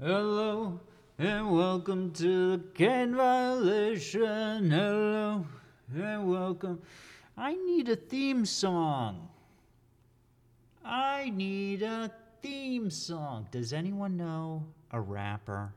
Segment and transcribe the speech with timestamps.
[0.00, 0.78] Hello
[1.18, 4.70] and welcome to the Ken Violation.
[4.70, 5.44] Hello
[5.92, 6.80] and welcome.
[7.36, 9.28] I need a theme song.
[10.84, 13.48] I need a theme song.
[13.50, 15.72] Does anyone know a rapper?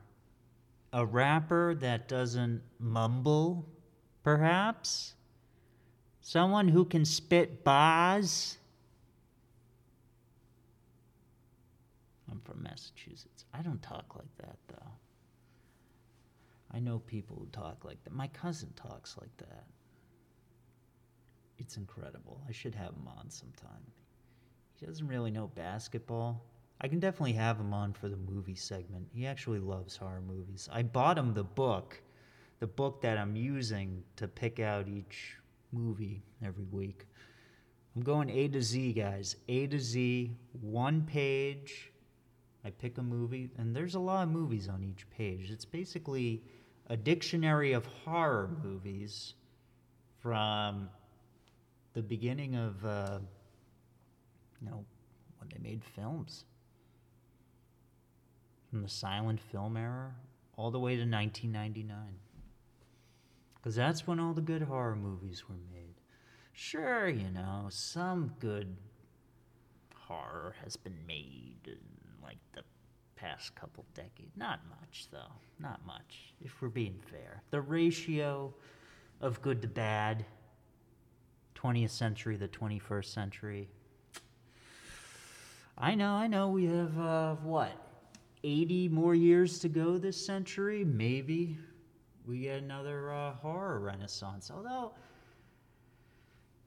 [0.94, 3.66] A rapper that doesn't mumble,
[4.22, 5.16] perhaps?
[6.22, 8.60] Someone who can spit bars?
[12.32, 13.31] I'm from Massachusetts.
[13.54, 14.92] I don't talk like that, though.
[16.74, 18.14] I know people who talk like that.
[18.14, 19.66] My cousin talks like that.
[21.58, 22.42] It's incredible.
[22.48, 23.86] I should have him on sometime.
[24.80, 26.44] He doesn't really know basketball.
[26.80, 29.08] I can definitely have him on for the movie segment.
[29.14, 30.68] He actually loves horror movies.
[30.72, 32.02] I bought him the book,
[32.60, 35.36] the book that I'm using to pick out each
[35.72, 37.06] movie every week.
[37.96, 39.36] I'm going A to Z, guys.
[39.48, 40.32] A to Z,
[40.62, 41.91] one page.
[42.64, 45.50] I pick a movie, and there's a lot of movies on each page.
[45.50, 46.44] It's basically
[46.88, 49.34] a dictionary of horror movies
[50.20, 50.90] from
[51.94, 53.20] the beginning of, uh,
[54.62, 54.86] you know,
[55.40, 56.46] when they made films.
[58.70, 60.14] From the silent film era
[60.56, 61.98] all the way to 1999.
[63.56, 65.96] Because that's when all the good horror movies were made.
[66.54, 68.76] Sure, you know, some good
[69.96, 71.78] horror has been made
[72.32, 72.64] like the
[73.16, 74.32] past couple decades.
[74.38, 75.34] Not much, though.
[75.60, 77.44] Not much, if we're being fair.
[77.52, 78.54] The ratio
[79.20, 80.26] of good to bad,
[81.56, 83.68] 20th century, the 21st century.
[85.78, 87.72] I know, I know, we have, uh, what,
[88.44, 90.86] 80 more years to go this century?
[90.86, 91.58] Maybe
[92.26, 94.50] we get another uh, horror renaissance.
[94.56, 94.94] Although,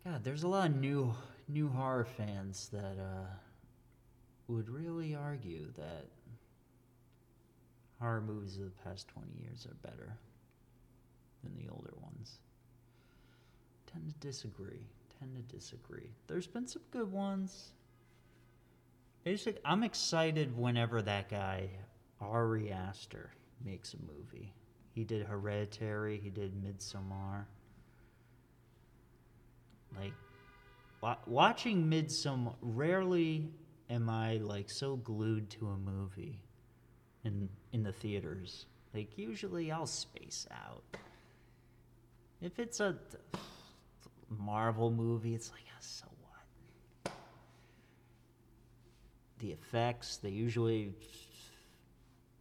[0.05, 1.15] God, there's a lot of new
[1.49, 3.27] new horror fans that uh,
[4.49, 6.07] would really argue that
[8.01, 10.17] horror movies of the past 20 years are better
[11.43, 12.39] than the older ones.
[13.87, 14.87] Tend to disagree.
[15.19, 16.11] Tend to disagree.
[16.27, 17.73] There's been some good ones.
[19.25, 21.71] Basically, I'm excited whenever that guy,
[22.21, 23.31] Ari Aster,
[23.65, 24.53] makes a movie.
[24.93, 27.47] He did Hereditary, he did Midsommar.
[29.97, 30.13] Like,
[31.01, 33.49] wa- watching Midsommar, rarely
[33.91, 36.41] am I like so glued to a movie
[37.25, 38.67] in in the theaters.
[38.93, 40.85] Like usually I'll space out.
[42.41, 42.97] If it's a
[44.29, 47.13] Marvel movie, it's like "Ah, so what?
[49.39, 50.95] The effects they usually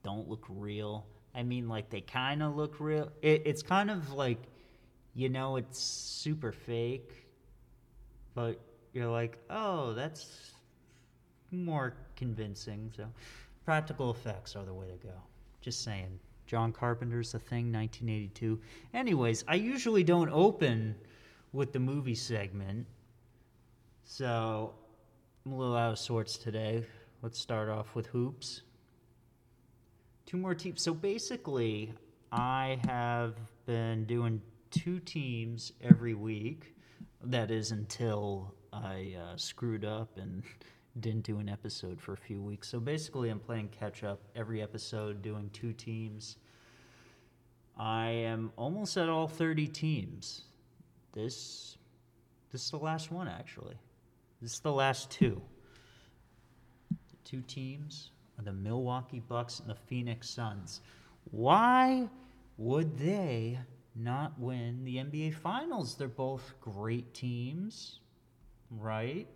[0.04, 1.06] don't look real.
[1.34, 3.12] I mean, like they kind of look real.
[3.22, 4.40] It, it's kind of like,
[5.16, 7.28] you know, it's super fake,
[8.36, 8.60] but
[8.94, 10.53] you're like, oh, that's
[11.54, 12.92] more convincing.
[12.96, 13.06] So,
[13.66, 15.14] practical effects are the way to go.
[15.62, 16.20] Just saying.
[16.46, 18.60] John Carpenter's The Thing, 1982.
[18.94, 20.96] Anyways, I usually don't open
[21.54, 22.86] with the movie segment,
[24.04, 24.74] so
[25.46, 26.86] I'm a little out of sorts today.
[27.22, 28.62] Let's start off with hoops.
[30.26, 30.82] Two more teams.
[30.82, 31.94] So basically,
[32.32, 33.36] I have
[33.66, 34.42] been doing
[34.72, 36.76] two teams every week.
[37.24, 40.44] That is until I uh, screwed up and
[41.00, 42.68] didn't do an episode for a few weeks.
[42.68, 46.38] So basically, I'm playing catch up every episode, doing two teams.
[47.78, 50.44] I am almost at all 30 teams.
[51.14, 51.78] This
[52.52, 53.76] this is the last one actually.
[54.42, 55.42] This is the last two.
[56.92, 60.82] The two teams are the Milwaukee Bucks and the Phoenix Suns.
[61.32, 62.08] Why
[62.58, 63.58] would they
[63.96, 65.96] not win the NBA Finals?
[65.96, 68.00] They're both great teams,
[68.70, 69.28] right?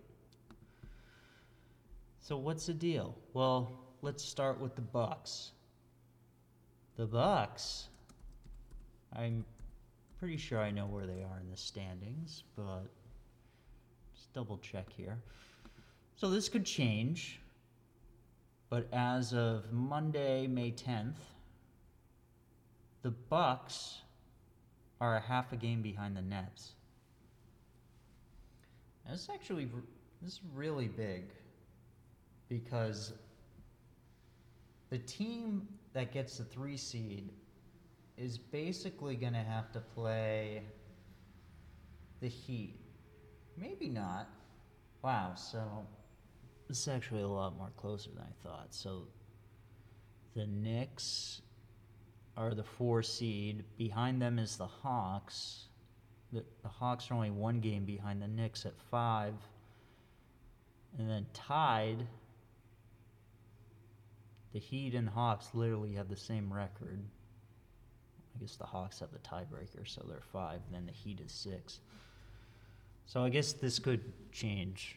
[2.28, 3.16] So what's the deal?
[3.32, 3.72] Well,
[4.02, 5.52] let's start with the Bucks.
[6.98, 7.88] The Bucks.
[9.16, 9.46] I'm
[10.20, 12.84] pretty sure I know where they are in the standings, but
[14.14, 15.18] just double check here.
[16.18, 17.40] So this could change.
[18.70, 21.16] But as of Monday, May 10th,
[23.04, 24.00] the Bucks
[25.00, 26.74] are a half a game behind the Nets.
[29.10, 29.70] This is actually
[30.22, 31.24] this is really big
[32.50, 33.14] because
[34.90, 37.30] the team that gets the three seed
[38.18, 40.64] is basically going to have to play
[42.20, 42.80] the Heat.
[43.58, 44.28] Maybe not.
[45.04, 45.86] Wow, so
[46.68, 48.68] this is actually a lot more closer than I thought.
[48.74, 49.04] So
[50.36, 51.42] the Knicks
[52.36, 53.64] are the four seed.
[53.78, 55.66] Behind them is the Hawks.
[56.34, 59.34] The, the Hawks are only one game behind the Knicks at five.
[60.98, 62.08] And then tied
[64.54, 67.00] the Heat and Hawks literally have the same record.
[68.36, 70.62] I guess the Hawks have the tiebreaker, so they're five.
[70.72, 71.80] Then the Heat is six.
[73.06, 74.02] So I guess this could
[74.32, 74.96] change.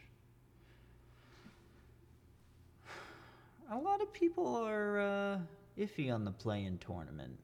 [3.73, 5.39] A lot of people are uh,
[5.79, 7.39] iffy on the play-in tournament,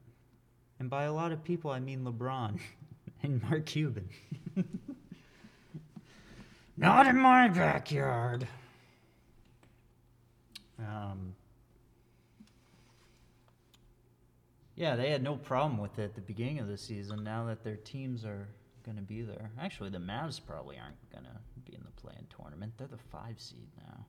[0.79, 2.59] and by a lot of people I mean LeBron
[3.23, 4.09] and Mark Cuban.
[6.77, 8.45] Not in my backyard.
[10.79, 11.33] Um,
[14.77, 17.23] yeah, they had no problem with it at the beginning of the season.
[17.23, 18.47] Now that their teams are
[18.85, 21.31] going to be there, actually, the Mavs probably aren't going to
[21.69, 22.73] be in the play-in tournament.
[22.77, 24.05] They're the five seed now,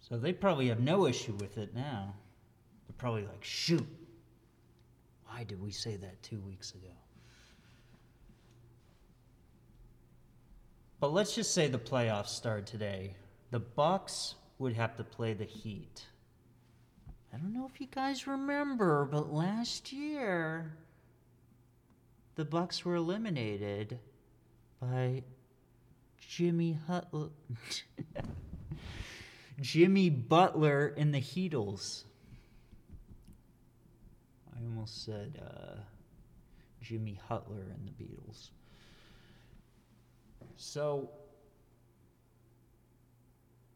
[0.00, 2.14] so they probably have no issue with it now.
[2.88, 3.86] They're probably like, shoot,
[5.26, 6.94] why did we say that two weeks ago?
[10.98, 13.16] But let's just say the playoffs start today.
[13.50, 16.06] The Bucks would have to play the Heat.
[17.36, 20.72] I don't know if you guys remember, but last year
[22.34, 23.98] the Bucks were eliminated
[24.80, 25.22] by
[26.18, 27.28] Jimmy Hutler.
[29.60, 32.04] Jimmy Butler and the Heatles.
[34.56, 35.80] I almost said uh,
[36.80, 38.48] Jimmy Hutler and the Beatles.
[40.56, 41.10] So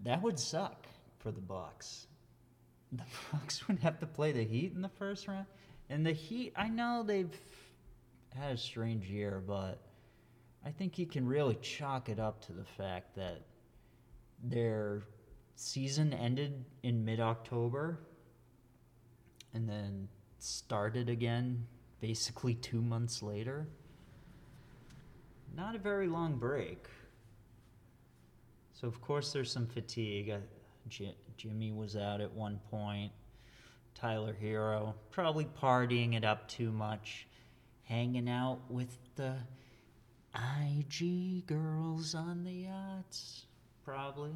[0.03, 0.87] that would suck
[1.19, 2.07] for the Bucks.
[2.93, 5.47] The Bucks would have to play the Heat in the first round,
[5.89, 6.53] and the Heat.
[6.57, 7.41] I know they've
[8.35, 9.81] had a strange year, but
[10.65, 13.43] I think you can really chalk it up to the fact that
[14.43, 15.03] their
[15.55, 18.01] season ended in mid-October,
[19.55, 20.09] and then
[20.39, 21.67] started again
[22.01, 23.69] basically two months later.
[25.55, 26.87] Not a very long break.
[28.73, 30.31] So, of course, there's some fatigue.
[30.31, 30.39] Uh,
[31.41, 33.13] Jimmy was out at one point.
[33.95, 37.27] Tyler Herro probably partying it up too much,
[37.85, 39.37] hanging out with the
[40.35, 43.47] IG girls on the yachts,
[43.87, 44.35] probably.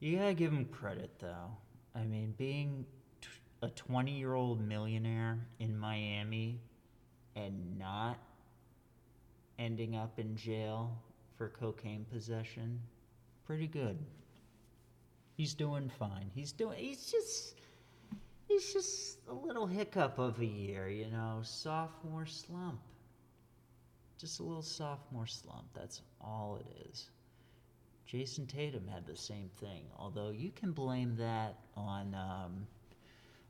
[0.00, 1.56] You gotta give him credit, though.
[1.94, 2.84] I mean, being
[3.22, 3.28] t-
[3.62, 6.60] a 20 year old millionaire in Miami
[7.34, 8.18] and not
[9.58, 10.94] ending up in jail
[11.38, 12.80] for cocaine possession,
[13.46, 13.98] pretty good.
[15.38, 16.32] He's doing fine.
[16.34, 16.78] He's doing.
[16.78, 17.54] He's just.
[18.48, 22.80] He's just a little hiccup of a year, you know, sophomore slump.
[24.18, 25.66] Just a little sophomore slump.
[25.74, 27.10] That's all it is.
[28.10, 32.66] Jayson Tatum had the same thing, although you can blame that on um,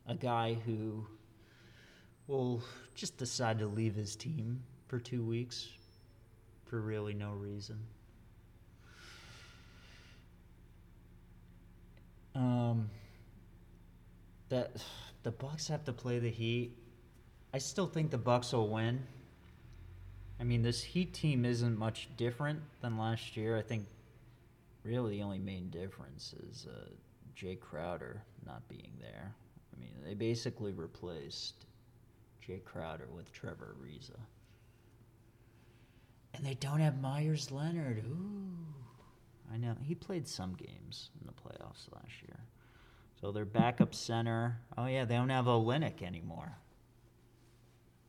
[0.06, 1.06] a guy who
[2.26, 2.62] will
[2.94, 5.69] just decide to leave his team for two weeks
[6.67, 7.79] for really no reason.
[12.38, 12.88] Um,
[14.49, 14.70] that
[15.25, 16.70] the Bucks have to play the Heat.
[17.52, 19.05] I still think the Bucks will win.
[20.38, 23.58] I mean, this Heat team isn't much different than last year.
[23.58, 23.87] I think
[24.85, 26.90] really the only main difference is uh,
[27.37, 29.35] Jae Crowder not being there.
[29.76, 31.67] I mean, they basically replaced
[32.46, 34.19] Jae Crowder with Trevor Ariza.
[36.35, 38.05] And they don't have Meyers Leonard.
[38.06, 38.88] Ooh.
[39.52, 39.76] I know.
[39.82, 42.38] He played some games in the playoffs last year.
[43.20, 44.61] So their backup center.
[44.76, 46.52] Oh, yeah, they don't have Olynyk anymore.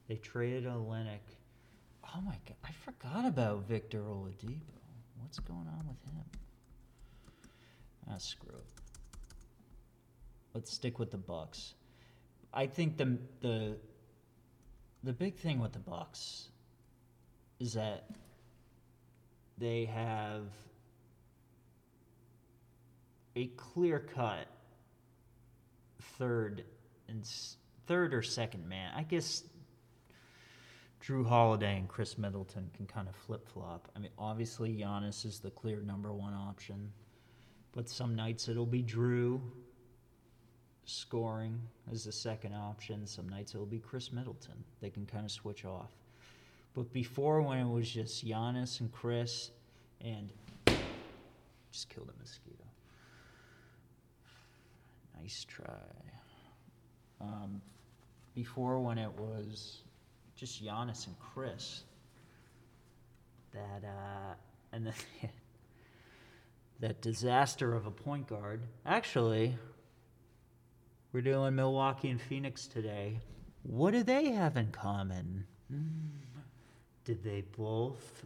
[0.07, 1.19] They traded Olynyk.
[2.03, 2.57] Oh, my God.
[2.63, 4.59] I forgot about Victor Oladipo.
[5.21, 6.23] What's going on with him?
[8.09, 8.65] Ah, screw it.
[10.53, 11.75] Let's stick with the Bucks.
[12.53, 13.77] I think the the
[15.03, 16.49] the big thing with the Bucks
[17.59, 18.09] is that
[19.57, 20.43] they have
[23.35, 24.47] a clear cut
[26.17, 26.63] third
[27.07, 27.27] and
[27.87, 28.91] third or second man.
[28.95, 29.43] I guess
[31.03, 33.89] Jrue Holiday and Khris Middleton can kind of flip flop.
[33.95, 36.91] I mean, obviously Giannis is the clear number one option,
[37.71, 39.39] but some nights it'll be Jrue
[40.85, 41.59] scoring
[41.91, 43.05] as the second option.
[43.07, 44.63] Some nights it'll be Khris Middleton.
[44.81, 45.91] They can kind of switch off.
[46.73, 49.49] But before, when it was just Giannis and Khris,
[50.01, 50.31] and
[51.71, 52.63] just killed a mosquito.
[55.21, 55.65] Nice try.
[57.21, 57.61] Um,
[58.33, 59.81] before, when it was
[60.35, 61.83] just Giannis and Khris,
[63.53, 64.33] that uh,
[64.71, 64.93] and then
[66.79, 68.61] that disaster of a point guard.
[68.85, 69.57] Actually,
[71.11, 73.19] we're doing Milwaukee and Phoenix today.
[73.63, 75.45] What do they have in common?
[75.69, 75.85] Hmm.
[77.03, 78.23] Did they both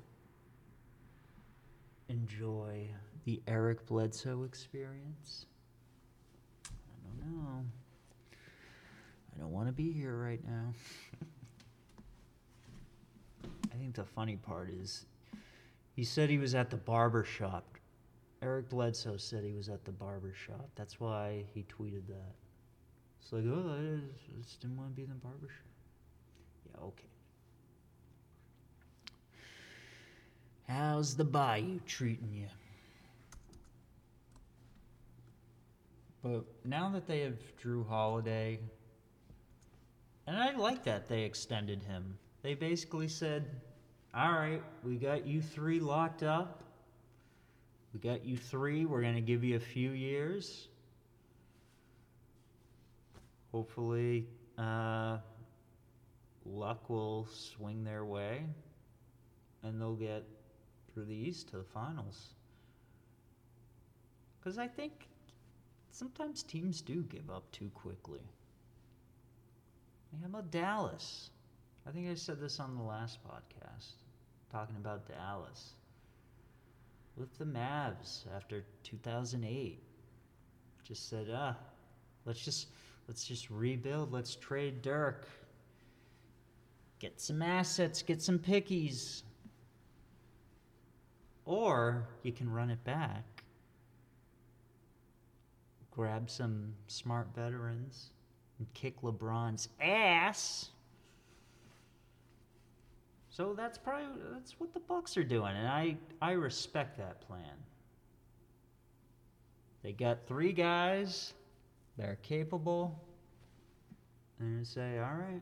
[2.09, 2.89] enjoy
[3.25, 5.45] The Eric Bledsoe experience?
[7.23, 7.29] Oh.
[7.29, 7.71] I don't.
[9.35, 10.73] I don't want to be here right now.
[13.73, 15.05] I think the funny part is
[15.95, 17.77] he said he was at the barber shop.
[18.41, 20.69] Eric Bledsoe said he was at the barber shop.
[20.75, 22.33] That's why he tweeted that.
[23.21, 23.99] It's like, oh, I
[24.41, 25.71] just didn't want to be in the barber shop.
[26.69, 27.03] Yeah, okay.
[30.67, 32.47] How's the bayou treating you?
[36.23, 38.59] But now that they have Jrue Holiday,
[40.25, 42.17] and I like that they extended him.
[42.41, 43.45] They basically said,
[44.15, 46.63] all right, we got you three locked up.
[47.93, 48.85] We got you three.
[48.85, 50.69] We're to give you a few years.
[53.51, 54.25] Hopefully,
[54.57, 55.17] uh,
[56.45, 58.43] luck will swing their way
[59.63, 60.23] and they'll get
[60.93, 62.33] through the East to the finals.
[64.39, 65.07] Because I think
[65.93, 68.19] sometimes teams do give up too quickly.
[70.21, 71.29] How about Dallas?
[71.87, 73.93] I think I said this on the last podcast,
[74.51, 75.73] talking about Dallas.
[77.15, 79.79] With the Mavs after 2008,
[80.83, 81.55] just said, ah,
[82.25, 82.67] let's just
[83.07, 84.11] let's just rebuild.
[84.11, 85.27] Let's trade Dirk.
[86.99, 88.01] Get some assets.
[88.01, 89.23] Get some pickies.
[91.45, 93.32] Or you can run it back.
[95.95, 98.09] Grab some smart veterans
[98.57, 100.69] and kick LeBron's ass.
[103.29, 107.57] So that's probably that's what the Bucks are doing, and I I respect that plan.
[109.83, 111.33] They got three guys
[111.97, 112.99] that are capable,
[114.39, 115.41] and they say, all right,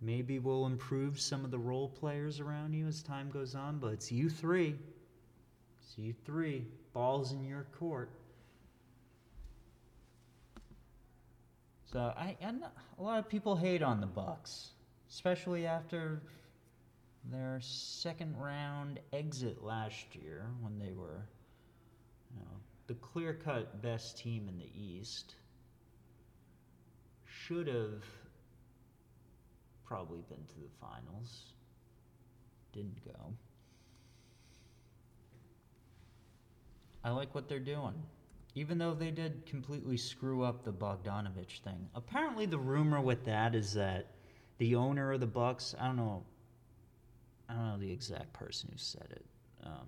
[0.00, 3.92] maybe we'll improve some of the role players around you as time goes on, but
[3.92, 4.76] it's you three.
[5.80, 6.66] It's you three.
[6.92, 8.10] Balls in your court.
[11.92, 12.62] So I and
[12.98, 14.70] a lot of people hate on the Bucks,
[15.10, 16.22] especially after
[17.30, 21.26] their second round exit last year when they were,
[22.34, 22.56] you know,
[22.86, 25.34] the clear-cut best team in the East.
[27.26, 28.02] Should have
[29.84, 31.52] probably been to the finals.
[32.72, 33.34] Didn't go.
[37.04, 37.94] I like what they're doing
[38.54, 41.88] even though they did completely screw up the Bogdanovich thing.
[41.94, 44.08] Apparently, the rumor with that is that
[44.58, 46.24] the owner of the Bucks, I don't know,
[47.48, 49.24] I don't know the exact person who said it.
[49.64, 49.86] Um,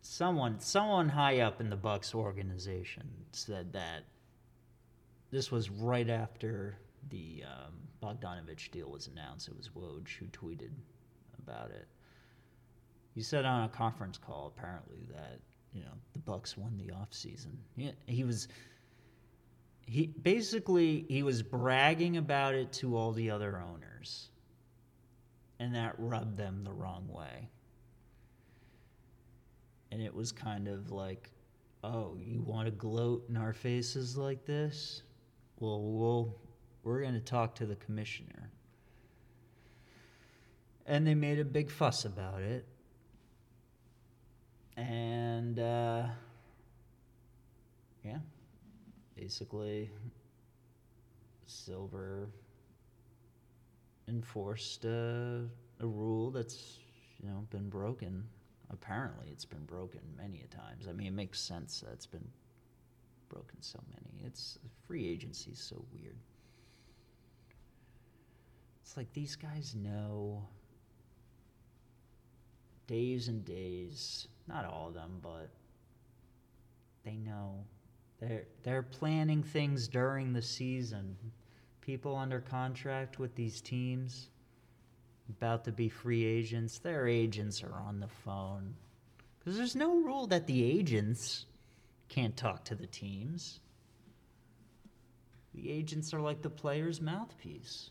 [0.00, 4.04] someone, someone high up in the Bucks organization said that
[5.30, 6.76] this was right after
[7.08, 7.72] the um,
[8.02, 9.48] Bogdanovich deal was announced.
[9.48, 10.72] It was Woj who tweeted
[11.38, 11.86] about it.
[13.14, 15.40] He said on a conference call apparently that
[15.72, 15.92] you know
[16.24, 17.56] Bucks won the offseason.
[17.76, 18.48] He, he was
[19.86, 24.28] he basically he was bragging about it to all the other owners.
[25.58, 27.48] And that rubbed them the wrong way.
[29.90, 31.30] And it was kind of like
[31.84, 35.02] oh you want to gloat in our faces like this?
[35.58, 36.36] Well we'll
[36.82, 38.50] we're going to talk to the commissioner.
[40.84, 42.66] And they made a big fuss about it
[44.76, 46.04] and uh,
[48.04, 48.18] yeah,
[49.16, 49.90] basically,
[51.46, 52.28] Silver
[54.08, 54.88] enforced uh,
[55.80, 56.78] a rule that's
[57.22, 58.24] you know been broken.
[58.70, 60.88] Apparently, it's been broken many a times.
[60.88, 62.26] I mean, it makes sense that it's been
[63.28, 64.26] broken so many.
[64.26, 66.16] It's free agency is so weird.
[68.82, 70.42] It's like these guys know
[72.86, 75.48] days and days not all of them, but
[77.04, 77.64] they know.
[78.20, 81.16] They're, they're planning things during the season.
[81.80, 84.28] People under contract with these teams,
[85.28, 88.74] about to be free agents, their agents are on the phone.
[89.38, 91.46] Because there's no rule that the agents
[92.08, 93.58] can't talk to the teams.
[95.54, 97.90] The agents are like the player's mouthpiece.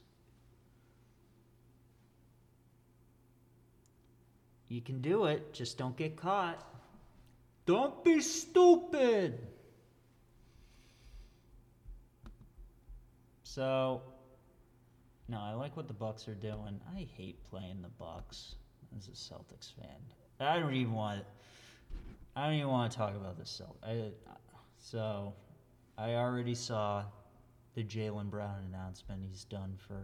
[4.72, 6.66] You can do it, just don't get caught.
[7.66, 9.38] Don't be stupid.
[13.44, 14.02] So,
[15.28, 16.80] no, I like what the Bucks are doing.
[16.96, 18.56] I hate playing the Bucks
[18.98, 20.00] as a Celtics fan.
[20.40, 21.26] I don't even want.
[22.38, 24.14] I don't even want to talk about the Celtics.
[24.80, 25.34] so,
[25.98, 27.04] I already saw
[27.76, 29.22] the Jaylen Brown announcement.
[29.30, 30.02] He's done for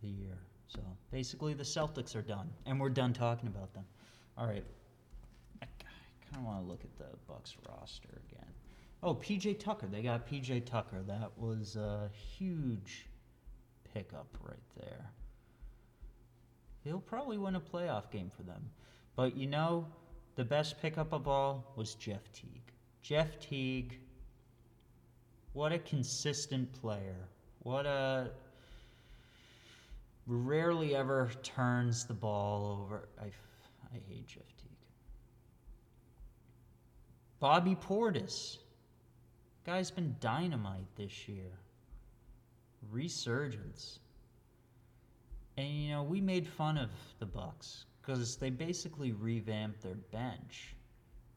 [0.00, 0.38] the year.
[0.72, 3.84] So basically, the Celtics are done, and we're done talking about them.
[4.38, 4.64] All right.
[5.62, 8.46] I kind of want to look at the Bucks roster again.
[9.02, 9.88] Oh, PJ Tucker.
[9.90, 11.02] They got PJ Tucker.
[11.06, 13.06] That was a huge
[13.92, 15.10] pickup right there.
[16.84, 18.70] He'll probably win a playoff game for them.
[19.16, 19.86] But you know,
[20.36, 22.72] the best pickup of all was Jeff Teague.
[23.02, 23.98] Jeff Teague,
[25.52, 27.28] what a consistent player.
[27.62, 28.30] What a
[30.30, 33.08] rarely ever turns the ball over.
[33.20, 34.70] I, I hate Jeff Teague.
[37.40, 38.58] Bobby Portis.
[39.66, 41.50] Guy's been dynamite this year.
[42.90, 43.98] Resurgence.
[45.56, 50.74] And you know, we made fun of the Bucks because they basically revamped their bench.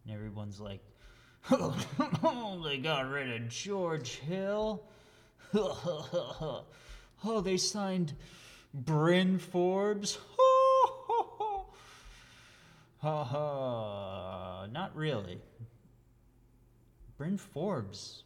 [0.06, 0.82] And everyone's like,
[1.52, 4.84] oh, they got rid of George Hill.
[5.54, 6.64] oh,
[7.44, 8.14] they signed
[8.74, 10.18] Bryn Forbes.
[13.02, 14.66] Ha ha.
[14.72, 15.42] Not really.
[17.18, 18.24] Bryn Forbes.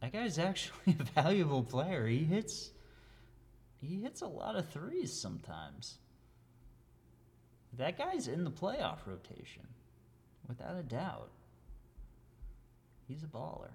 [0.00, 2.06] That guy's actually a valuable player.
[2.06, 2.70] He hits
[3.80, 5.98] he hits a lot of threes sometimes.
[7.76, 9.66] That guy's in the playoff rotation,
[10.48, 11.30] without a doubt.
[13.08, 13.72] He's a baller.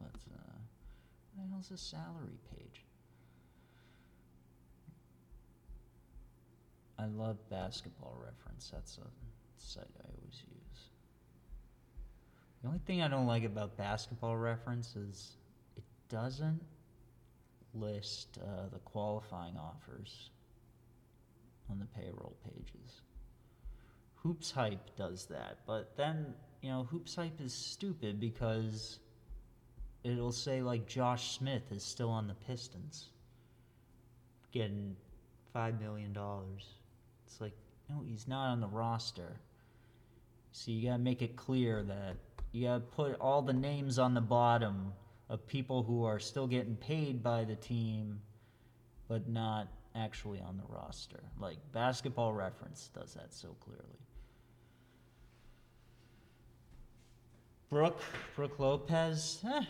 [0.00, 0.51] Let's, uh,
[1.34, 2.84] what the hell's a salary page?
[6.98, 8.70] I love basketball reference.
[8.72, 9.08] That's a
[9.60, 10.88] site I always use.
[12.62, 15.36] The only thing I don't like about basketball reference is
[15.76, 16.60] it doesn't
[17.74, 20.30] list uh, the qualifying offers
[21.70, 23.00] on the payroll pages.
[24.16, 29.00] Hoops Hype does that, but then, you know, Hoops Hype is stupid because
[30.04, 33.08] it'll say like Josh Smith is still on the Pistons
[34.52, 34.96] getting
[35.54, 36.16] $5 million.
[37.26, 37.54] It's like,
[37.88, 39.36] no, he's not on the roster.
[40.52, 42.16] So you gotta make it clear that
[42.52, 44.92] you gotta put all the names on the bottom
[45.30, 48.20] of people who are still getting paid by the team,
[49.08, 51.20] but not actually on the roster.
[51.40, 53.86] Like Basketball Reference does that so clearly.
[57.70, 58.02] Brook,
[58.36, 59.64] Brook Lopez, eh,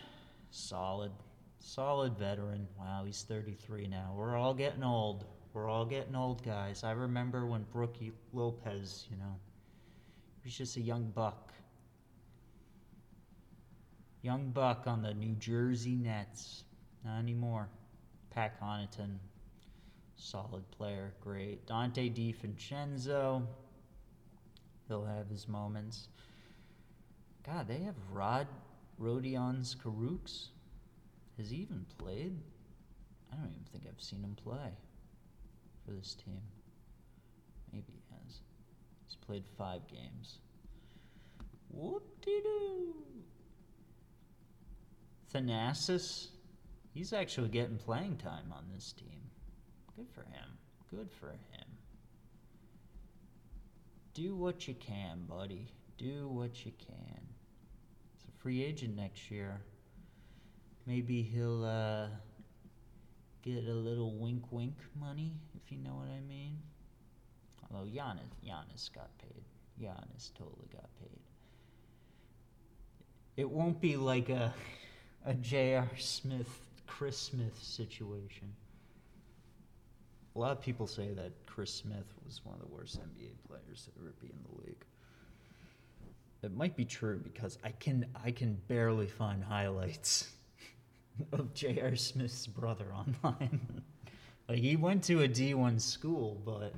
[0.53, 1.11] solid,
[1.59, 2.67] solid veteran.
[2.79, 4.13] Wow, he's 33 now.
[4.15, 5.25] We're all getting old.
[5.53, 6.83] We're all getting old, guys.
[6.83, 7.97] I remember when Brook
[8.31, 9.35] Lopez, you know,
[10.41, 11.51] he was just a young buck.
[14.21, 16.63] Young buck on the New Jersey Nets.
[17.03, 17.67] Not anymore.
[18.29, 19.17] Pat Connaughton,
[20.15, 21.67] solid player, great.
[21.67, 23.45] Donte DiVincenzo,
[24.87, 26.07] he'll have his moments.
[27.45, 28.47] God, they have Rod
[28.97, 30.47] Rodions Kurucs.
[31.37, 32.37] Has he even played?
[33.31, 34.71] I don't even think I've seen him play
[35.85, 36.41] for this team.
[37.71, 38.41] Maybe he has.
[39.07, 40.37] He's played five games.
[41.69, 42.93] Whoop-de-doo.
[45.33, 46.27] Thanasis,
[46.93, 49.21] he's actually getting playing time on this team.
[49.95, 50.57] Good for him.
[50.91, 51.67] Good for him.
[54.13, 55.67] Do what you can, buddy.
[55.97, 57.22] Do what you can.
[58.43, 59.61] Free agent next year.
[60.85, 62.07] Maybe he'll uh,
[63.41, 66.57] get a little wink wink money, if you know what I mean.
[67.71, 69.43] Although Giannis, Giannis got paid.
[69.81, 71.19] Giannis totally got paid.
[73.37, 74.53] It won't be like a
[75.25, 75.89] a J.R.
[75.97, 76.49] Smith,
[76.85, 78.53] Chris Smith situation.
[80.35, 83.85] A lot of people say that Chris Smith was one of the worst NBA players
[83.85, 84.83] to ever be in the league.
[86.43, 90.29] It might be true because I can I can barely find highlights
[91.31, 91.95] of J.R.
[91.95, 93.81] Smith's brother online.
[94.49, 96.73] like he went to a D1 school, but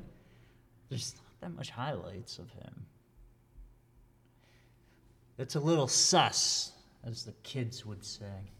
[0.90, 2.86] there's not that much highlights of him.
[5.38, 6.72] It's a little sus,
[7.04, 8.52] as the kids would say.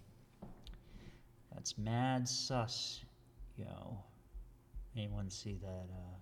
[1.54, 3.02] That's mad sus,
[3.56, 3.98] yo.
[4.96, 6.18] Anyone see that uh,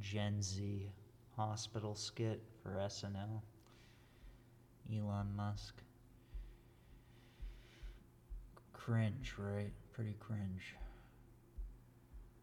[0.00, 0.88] Gen Z
[1.36, 3.42] hospital skit for SNL?
[4.92, 5.74] Elon Musk.
[8.72, 9.72] Cringe, right?
[9.92, 10.76] Pretty cringe.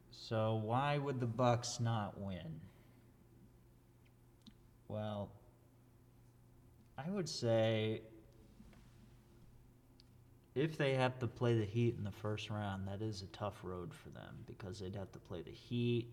[0.09, 2.59] So why would the Bucks not win?
[4.87, 5.29] Well,
[6.97, 8.01] I would say
[10.55, 13.59] if they have to play the Heat in the first round, that is a tough
[13.63, 16.07] road for them because they'd have to play the Heat.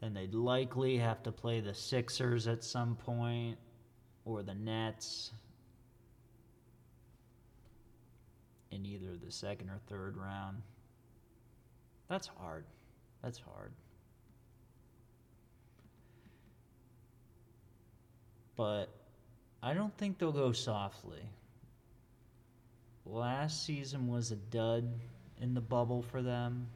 [0.00, 3.58] Then they'd likely have to play the Sixers at some point
[4.24, 5.32] or the Nets
[8.70, 10.62] in either the second or third round.
[12.08, 12.64] That's hard.
[13.22, 13.72] That's hard.
[18.56, 18.88] but
[19.62, 21.22] I don't think they'll go softly.
[23.06, 24.88] Last season was a dud
[25.40, 26.66] in the bubble for them.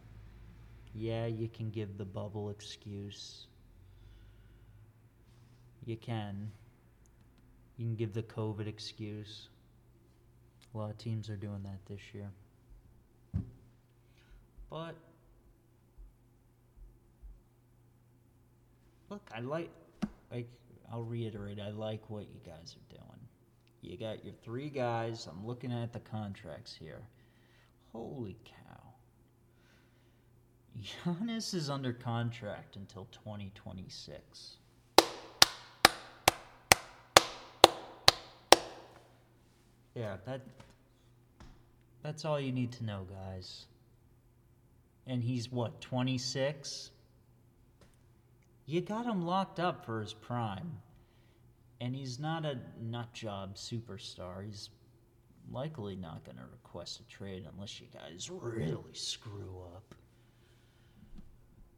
[0.95, 3.47] Yeah, you can give the bubble excuse.
[5.85, 6.51] You can.
[7.79, 9.49] You can give the COVID excuse.
[10.75, 12.29] A lot of teams are doing that this year.
[14.69, 14.95] But
[19.09, 19.71] look, I like
[20.31, 20.49] like
[20.93, 23.09] I'll reiterate, I like what you guys are doing.
[23.81, 25.29] You got your three guys.
[25.31, 27.03] I'm looking at the contracts here.
[27.93, 28.93] Holy cow.
[30.83, 34.57] Giannis is under contract until 2026.
[39.99, 40.43] Yeah, that
[42.05, 43.67] that's all you need to know, guys.
[45.09, 46.93] And he's what, 26?
[48.67, 50.71] You got him locked up for his prime.
[51.81, 54.45] And he's not a nut job superstar.
[54.45, 54.71] He's
[55.51, 59.97] likely not going to request a trade unless you guys really screw up.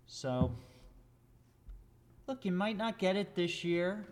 [0.07, 0.53] So,
[2.27, 4.05] look, you might not get it this year,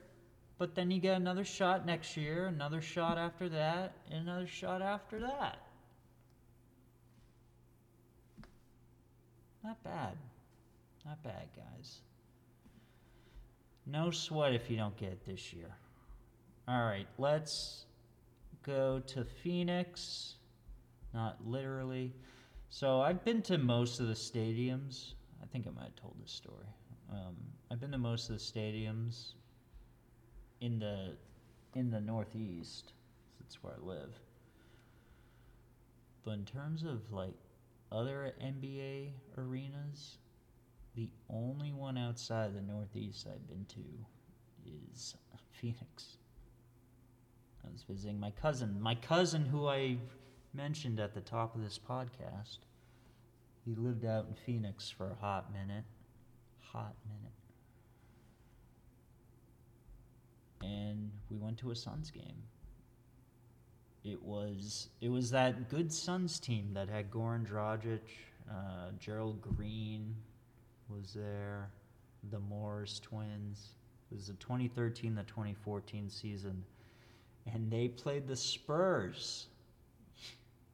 [0.58, 4.82] but then you get another shot next year, another shot after that, and another shot
[4.82, 5.58] after that.
[9.62, 10.16] Not bad.
[11.06, 12.00] Not bad, guys.
[13.86, 15.70] No sweat if you don't get it this year.
[16.66, 17.86] All right, let's
[18.64, 20.34] go to Phoenix.
[21.14, 22.12] Not literally.
[22.68, 25.14] So I've been to most of the stadiums.
[25.42, 26.66] I think I might have told this story.
[27.10, 27.36] Um,
[27.70, 29.32] I've been to most of the stadiums
[30.60, 31.16] in the
[31.74, 32.92] in the Northeast.
[33.40, 34.14] That's where I live.
[36.24, 37.34] But in terms of like
[37.90, 40.18] other NBA arenas,
[40.94, 45.14] the only one outside the Northeast I've been to is
[45.52, 46.18] Phoenix.
[47.64, 48.80] I was visiting my cousin.
[48.80, 49.98] My cousin, who I
[50.54, 52.58] mentioned at the top of this podcast,
[53.64, 55.84] he lived out in Phoenix for a hot minute.
[56.72, 57.32] Hot minute.
[60.62, 62.42] And we went to a Suns game.
[64.04, 68.00] It was it was that good Suns team that had Goran Dragic,
[68.50, 70.14] uh, Gerald Green
[70.88, 71.70] was there,
[72.30, 73.74] the Morris twins.
[74.10, 76.64] It was the 2013 the 2014 season,
[77.52, 79.48] and they played the Spurs.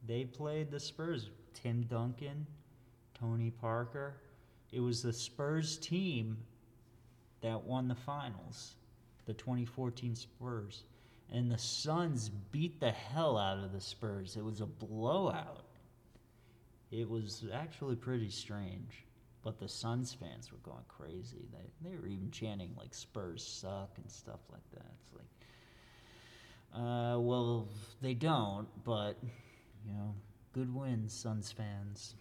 [0.06, 1.30] They played the Spurs.
[1.54, 2.46] Tim Duncan,
[3.18, 4.16] Tony Parker.
[4.70, 6.36] It was the Spurs team
[7.40, 8.74] that won the finals,
[9.26, 10.84] the 2014 Spurs.
[11.32, 14.36] And the Suns beat the hell out of the Spurs.
[14.36, 15.64] It was a blowout.
[16.90, 19.04] It was actually pretty strange.
[19.42, 21.48] But the Suns fans were going crazy.
[21.52, 24.86] They, they were even chanting like Spurs suck and stuff like that.
[25.02, 27.68] It's like, uh, well,
[28.00, 29.18] they don't, but,
[29.86, 30.14] you know,
[30.52, 32.14] good wins, Suns fans.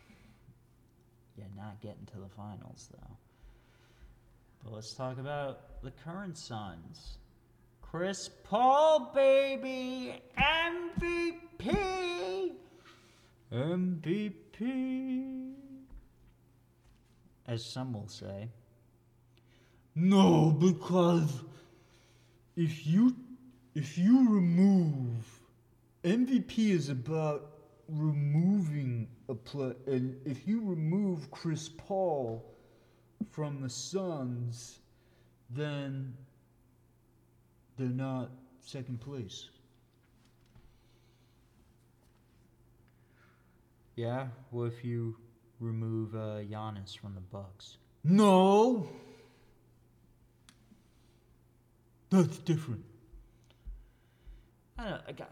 [1.37, 3.17] Yeah, not getting to the finals, though.
[4.63, 7.17] But let's talk about the current Suns.
[7.81, 10.21] Chris Paul, baby!
[10.37, 12.53] MVP!
[13.51, 15.53] MVP!
[17.45, 18.47] As some will say.
[19.95, 21.41] No, because
[22.55, 23.15] if you
[23.75, 25.25] if you remove
[26.03, 27.49] MVP is about
[27.89, 32.52] removing a play, and if you remove Chris Paul
[33.31, 34.79] from the Suns,
[35.49, 36.13] then
[37.77, 38.31] they're not
[38.61, 39.49] second place.
[43.95, 45.15] Yeah, well, if you
[45.59, 47.77] remove uh, Giannis from the Bucks.
[48.03, 48.89] No,
[52.09, 52.83] that's different.
[54.77, 55.01] I don't.
[55.07, 55.31] I got,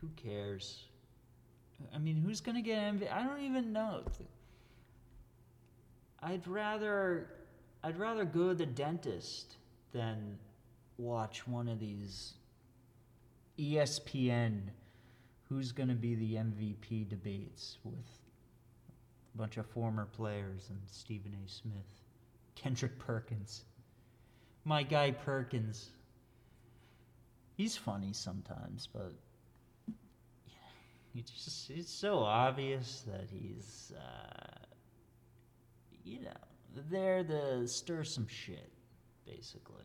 [0.00, 0.84] who cares?
[1.94, 3.12] I mean, who's gonna get MVP?
[3.12, 4.02] I don't even know.
[6.22, 7.26] I'd rather,
[7.82, 9.56] I'd rather go to the dentist
[9.92, 10.38] than
[10.96, 12.34] watch one of these
[13.58, 14.60] ESPN.
[15.48, 18.06] Who's gonna be the MVP debates with
[19.34, 21.48] a bunch of former players and Stephen A.
[21.50, 21.74] Smith,
[22.54, 23.64] Kendrick Perkins,
[24.64, 25.90] my guy Perkins.
[27.56, 29.12] He's funny sometimes, but
[30.46, 30.54] yeah,
[31.12, 34.61] he just it's so obvious that he's uh,
[36.04, 36.30] you know
[36.74, 38.70] they're there to stir some shit,
[39.26, 39.84] basically,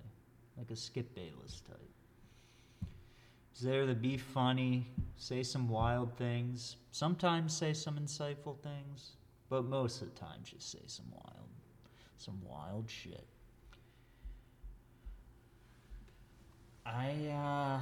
[0.58, 1.80] like a Skip Bayless type.
[3.52, 9.14] He's there to be funny, say some wild things, sometimes say some insightful things,
[9.50, 11.50] but most of the time just say some wild,
[12.18, 13.26] some wild shit.
[16.86, 17.82] I uh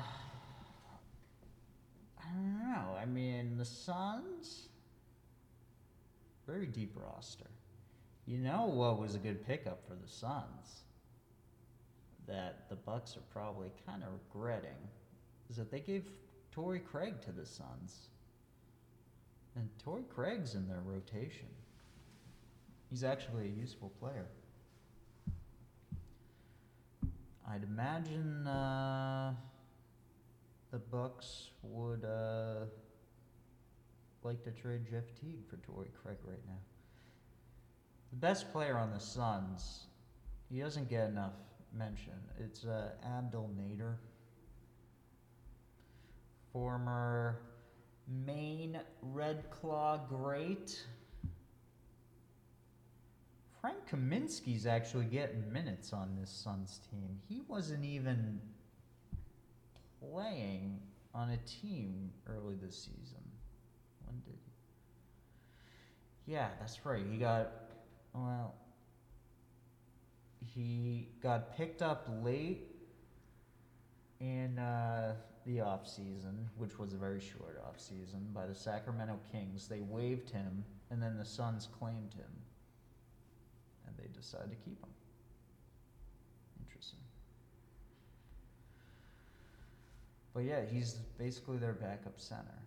[2.17, 2.98] I don't know.
[3.00, 4.69] I mean, the Suns
[6.48, 7.45] very deep roster.
[8.28, 10.82] You know what was a good pickup for the Suns
[12.28, 14.90] that the Bucks are probably kind of regretting
[15.50, 16.08] is that they gave
[16.52, 18.10] Torrey Craig to the Suns.
[19.56, 21.48] And Torrey Craig's in their rotation.
[22.90, 24.26] He's actually a useful player.
[27.48, 29.34] I'd imagine uh,
[30.72, 32.66] the Bucks would uh,
[34.24, 36.60] like to trade Jeff Teague for Torrey Craig right now.
[38.15, 39.88] The best player on the Suns,
[40.49, 41.34] he doesn't get enough
[41.78, 42.13] mention.
[42.39, 43.95] It's uh, Abdel Nader,
[46.54, 47.41] former
[48.25, 50.82] Maine Red Claw great.
[53.60, 57.19] Frank Kaminsky's actually getting minutes on this Suns team.
[57.28, 58.39] He wasn't even
[59.99, 60.80] playing
[61.13, 63.23] on a team early this season.
[64.06, 64.36] When did
[66.25, 66.32] he?
[66.32, 67.04] Yeah, that's right.
[67.12, 67.51] He got,
[68.15, 68.56] well,
[70.39, 72.67] he got picked up late
[74.19, 79.19] in uh, the off season, which was a very short off season, by the Sacramento
[79.32, 79.67] Kings.
[79.67, 82.32] They waived him, and then the Suns claimed him
[83.88, 84.89] and they decided to keep him.
[86.65, 86.99] Interesting.
[90.34, 92.60] But yeah, he's basically their backup center.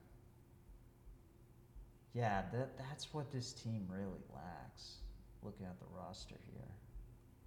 [2.14, 4.96] Yeah, that that's what this team really lacks.
[5.42, 6.68] Looking at the roster here,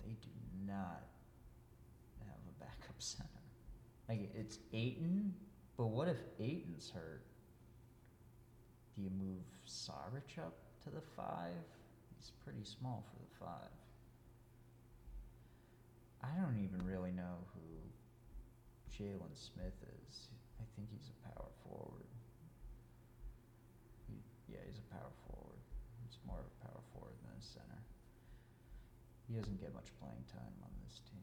[0.03, 0.29] they do
[0.65, 1.03] not
[2.25, 3.27] have a backup center.
[4.09, 5.33] Like it's Ayton,
[5.77, 7.23] but what if Ayton's hurt?
[8.95, 11.63] Do you move Saric up to the five?
[12.17, 13.71] He's pretty small for the five.
[16.21, 17.71] I don't even really know who
[18.91, 19.73] Jalen Smith
[20.05, 20.29] is.
[20.59, 22.11] I think he's a power forward.
[24.07, 24.19] He,
[24.51, 25.57] yeah, he's a power forward.
[26.03, 27.70] He's more of a power forward than a center.
[29.31, 31.21] He doesn't get much playing time on this team.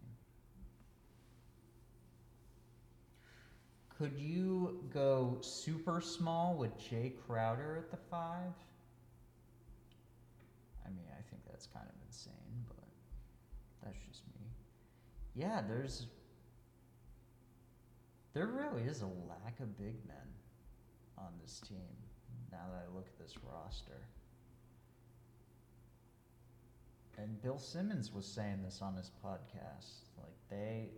[3.98, 8.54] Could you go super small with Jae Crowder at the five?
[10.86, 12.86] I mean, I think that's kind of insane, but
[13.84, 14.46] that's just me.
[15.34, 16.06] Yeah, there's.
[18.32, 20.16] There really is a lack of big men
[21.18, 21.90] on this team
[22.50, 24.00] now that I look at this roster.
[27.20, 30.07] And Bill Simmons was saying this on his podcast.
[30.16, 30.90] Like, they.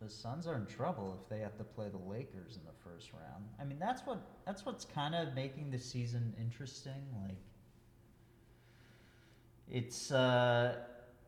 [0.00, 3.12] The Suns are in trouble if they have to play the Lakers in the first
[3.12, 3.44] round.
[3.60, 7.06] I mean, that's what that's what's kind of making the season interesting.
[7.22, 7.38] Like,
[9.70, 10.74] it's uh,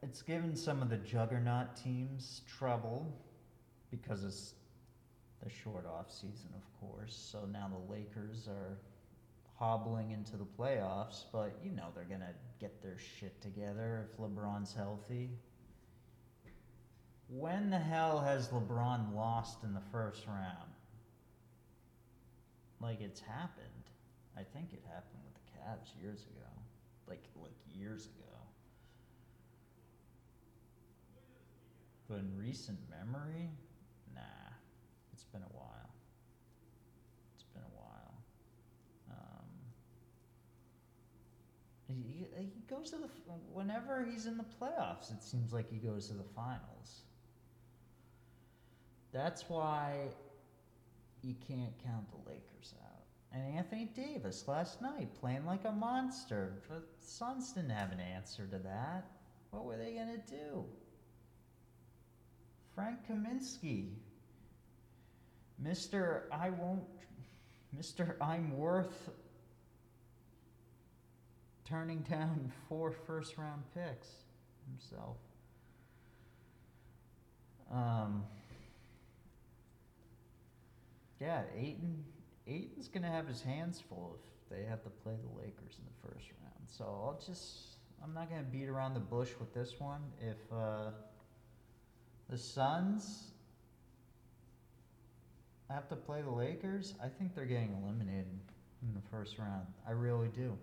[0.02, 3.16] it's given some of the juggernaut teams trouble
[3.90, 4.54] because it's
[5.42, 7.16] the short off season, of course.
[7.30, 8.78] So now the Lakers are
[9.56, 14.74] hobbling into the playoffs, but you know they're gonna get their shit together if LeBron's
[14.74, 15.30] healthy.
[17.28, 20.70] When the hell has LeBron lost in the first round?
[22.80, 23.66] Like it's happened.
[24.36, 26.48] I think it happened with the Cavs years ago.
[27.08, 28.26] Like like years ago.
[32.08, 33.50] But in recent memory,
[34.14, 34.20] nah,
[35.12, 35.90] it's been a while.
[37.34, 38.14] It's been a while.
[39.10, 39.48] Um,
[42.04, 43.08] he, he goes to the
[43.52, 45.12] whenever he's in the playoffs.
[45.12, 47.02] It seems like he goes to the finals.
[49.12, 50.08] That's why
[51.22, 53.02] you can't count the Lakers out.
[53.32, 56.62] And Anthony Davis last night playing like a monster.
[56.68, 59.10] The Suns didn't have an answer to that.
[59.50, 60.64] What were they gonna do?
[62.74, 63.88] Frank Kaminsky,
[65.62, 66.24] Mr.
[66.30, 66.84] I won't,
[67.74, 68.16] Mr.
[68.20, 69.08] I'm worth
[71.68, 74.08] turning down four first round picks
[74.70, 75.16] himself.
[77.72, 78.24] Um,
[81.20, 82.04] yeah, Ayton,
[82.46, 86.08] Ayton's gonna have his hands full if they have to play the Lakers in the
[86.08, 86.68] first round.
[86.68, 90.02] So I'll just, I'm not gonna beat around the bush with this one.
[90.20, 90.90] If uh,
[92.28, 93.32] the Suns
[95.70, 98.38] have to play the Lakers, I think they're getting eliminated
[98.82, 99.66] in the first round.
[99.86, 100.56] I really do.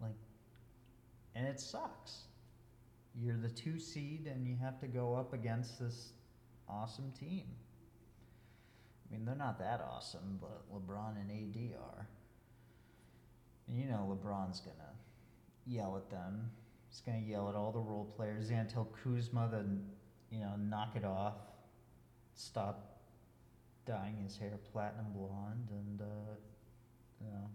[0.00, 0.14] Like,
[1.34, 2.24] and it sucks.
[3.18, 6.12] You're the two seed and you have to go up against this
[6.68, 7.44] awesome team.
[9.08, 12.06] I mean, they're not that awesome, but LeBron and AD are.
[13.68, 14.92] And you know, LeBron's gonna
[15.66, 16.50] yell at them
[16.88, 18.48] He's gonna yell at all the role players.
[18.48, 19.64] Gonna tell Kuzma to,
[20.34, 21.34] you know, knock it off,
[22.34, 23.00] stop
[23.84, 26.34] dyeing his hair platinum blonde, and uh,
[27.20, 27.50] you know,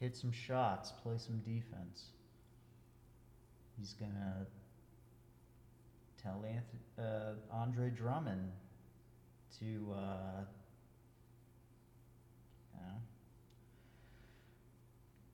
[0.00, 2.06] hit some shots, play some defense.
[3.78, 4.46] He's gonna
[6.22, 6.44] tell
[6.98, 8.50] uh, Andre Drummond
[9.58, 10.44] to, uh,
[12.74, 13.00] know,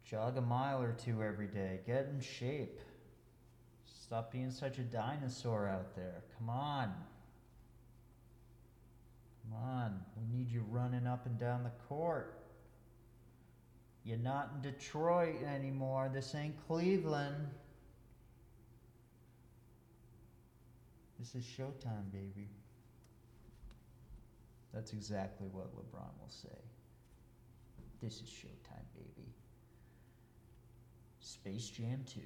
[0.04, 2.80] jog a mile or two every day, get in shape.
[4.02, 6.22] Stop being such a dinosaur out there.
[6.38, 6.94] Come on.
[9.42, 10.00] Come on.
[10.16, 12.34] We need you running up and down the court.
[14.04, 16.10] You're not in Detroit anymore.
[16.12, 17.48] This ain't Cleveland.
[21.18, 22.48] This is Showtime, baby.
[24.72, 26.58] That's exactly what LeBron will say.
[28.00, 29.34] This is Showtime, baby.
[31.18, 32.20] Space Jam 2,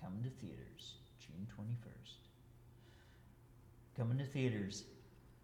[0.00, 2.28] coming to theaters June 21st.
[3.96, 4.84] Coming to theaters,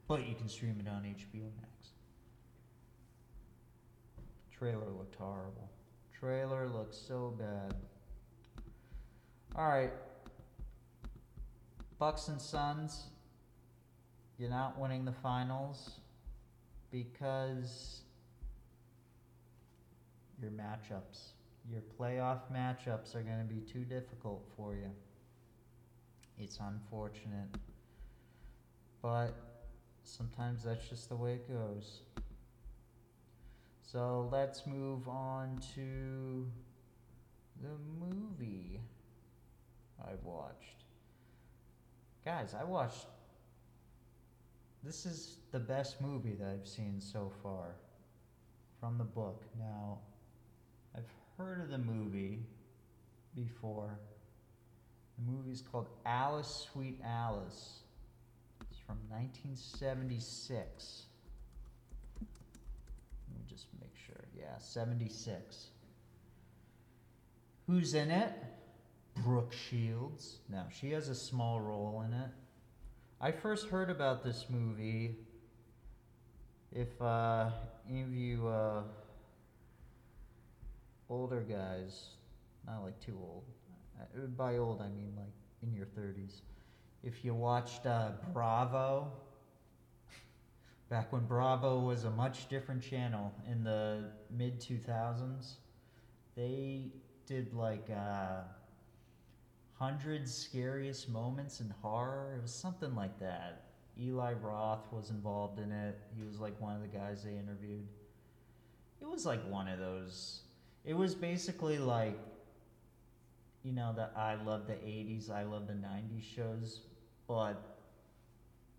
[0.07, 1.93] but you can stream it on HBO Max.
[4.51, 5.71] Trailer looked horrible.
[6.19, 7.75] Trailer looks so bad.
[9.57, 9.93] Alright.
[11.99, 13.07] Bucks and Suns,
[14.39, 15.99] you're not winning the finals
[16.93, 18.03] because
[20.41, 21.33] your matchups,
[21.69, 24.91] your playoff matchups are going to be too difficult for you.
[26.39, 27.49] It's unfortunate.
[29.03, 29.35] But
[30.05, 32.03] sometimes that's just the way it goes.
[33.83, 36.47] So let's move on to
[37.61, 38.81] the movie
[40.01, 40.85] I've watched.
[42.29, 43.07] Guys, I watched.
[44.85, 47.69] This is the best movie that I've seen so far
[48.79, 49.45] from the book.
[49.59, 50.01] Now,
[50.95, 52.41] I've heard of the movie
[53.35, 53.99] before.
[55.17, 57.79] The movie's called Alice Sweet Alice.
[58.61, 61.05] It's from 1976.
[62.21, 64.27] Let me just make sure.
[64.39, 65.69] Yeah, 76.
[67.67, 68.35] Who's in it?
[69.25, 70.39] Brooke Shields.
[70.49, 72.31] Now, she has a small role in it.
[73.21, 75.17] I first heard about this movie.
[76.73, 77.51] If uh,
[77.89, 78.83] any of you uh,
[81.09, 82.11] older guys,
[82.67, 83.45] not like too old,
[84.01, 86.43] uh, by old I mean like in your 30s,
[87.03, 89.11] if you watched uh, Bravo,
[90.89, 95.55] back when Bravo was a much different channel in the mid 2000s,
[96.37, 96.93] they
[97.27, 98.43] did like uh,
[99.79, 102.35] hundred scariest moments in horror.
[102.37, 103.63] It was something like that.
[104.01, 105.99] Eli Roth was involved in it.
[106.17, 107.87] He was like one of the guys they interviewed.
[109.01, 110.41] It was like one of those.
[110.85, 112.19] It was basically like,
[113.63, 116.81] you know, the I love the 80s, I love the 90s shows,
[117.27, 117.79] but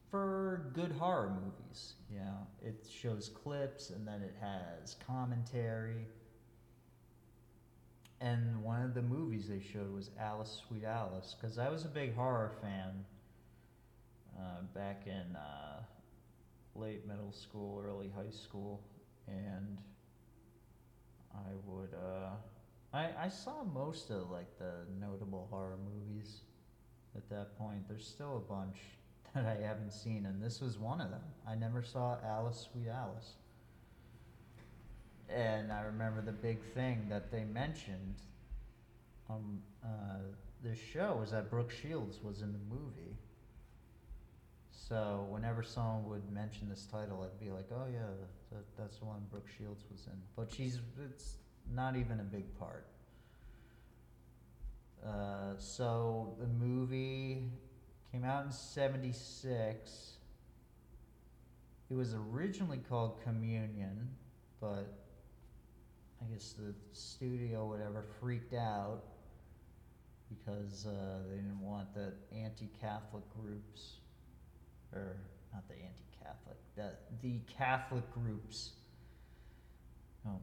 [0.10, 1.94] for good horror movies.
[2.12, 6.08] You know, it shows clips and then it has commentary.
[8.22, 11.88] And one of the movies they showed was Alice, Sweet Alice, because I was a
[11.88, 13.06] big horror fan
[14.38, 15.82] uh, back in uh,
[16.76, 18.82] late middle school, early high school,
[19.28, 19.78] and
[21.34, 21.94] I would.
[21.94, 22.32] Uh,
[22.94, 26.42] I I saw most of like the notable horror movies
[27.16, 27.88] at that point.
[27.88, 28.78] There's still a bunch
[29.34, 31.24] that I haven't seen, and this was one of them.
[31.48, 33.36] I never saw Alice, Sweet Alice.
[35.34, 38.16] And I remember the big thing that they mentioned
[39.30, 40.18] on uh,
[40.64, 43.16] this show was that Brooke Shields was in the movie.
[44.72, 48.08] So whenever someone would mention this title, I'd be like, "Oh yeah,
[48.52, 50.80] that, that's the one Brooke Shields was in." But she's
[51.12, 51.36] it's
[51.72, 52.88] not even a big part.
[55.06, 57.44] Uh, so the movie
[58.12, 60.14] came out in '76.
[61.92, 64.10] It was originally called Communion,
[64.60, 65.09] but
[66.22, 69.04] I guess the studio, whatever, freaked out
[70.30, 73.94] because uh, they didn't want the anti-Catholic groups,
[74.94, 75.16] or
[75.54, 76.92] not the anti-Catholic, the
[77.22, 78.72] the Catholic groups,
[80.24, 80.40] you know,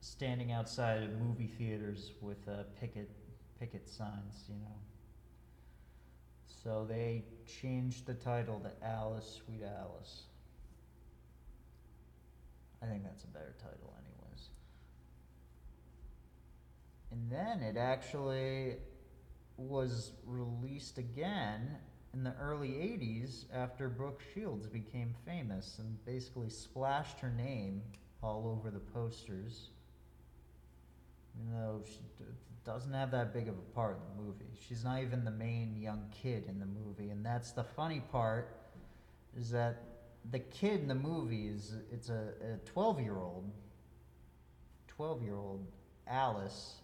[0.00, 3.10] standing outside of movie theaters with uh, picket
[3.58, 4.76] picket signs, you know.
[6.62, 10.24] So they changed the title to Alice, Sweet Alice.
[12.82, 14.48] I think that's a better title, anyways.
[17.10, 18.76] And then it actually
[19.56, 21.76] was released again
[22.14, 27.82] in the early 80s after Brooke Shields became famous and basically splashed her name
[28.22, 29.70] all over the posters.
[31.38, 32.00] You know, she,
[32.62, 34.50] doesn't have that big of a part in the movie.
[34.68, 38.54] She's not even the main young kid in the movie, and that's the funny part.
[39.36, 39.82] Is that
[40.30, 42.32] the kid in the movie is it's a,
[42.66, 43.50] 12 year old
[44.88, 45.66] 12 year old
[46.06, 46.79] alice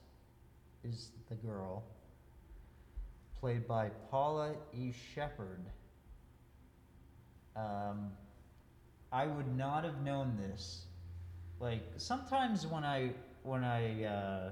[0.88, 1.82] is the girl
[3.40, 5.64] played by paula e Sheppard.
[7.54, 8.10] um,
[9.12, 10.84] i would not have known this
[11.60, 13.10] like sometimes when i
[13.42, 14.50] when i uh,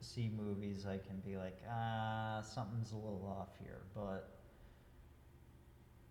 [0.00, 4.30] see movies i can be like ah something's a little off here but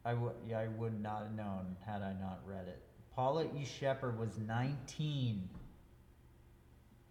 [0.06, 2.82] I would, yeah, I would not have known had I not read it.
[3.16, 3.64] Paula E.
[3.64, 5.48] Sheppard was 19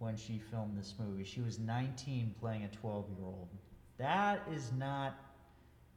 [0.03, 1.23] when she filmed this movie.
[1.23, 3.49] She was 19 playing a 12 year old.
[3.99, 5.17] That is not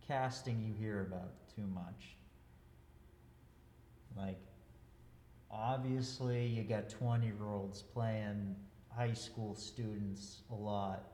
[0.07, 2.15] casting you hear about too much.
[4.15, 4.39] Like,
[5.49, 8.55] obviously, you got 20 year olds playing
[8.95, 11.07] high school students a lot.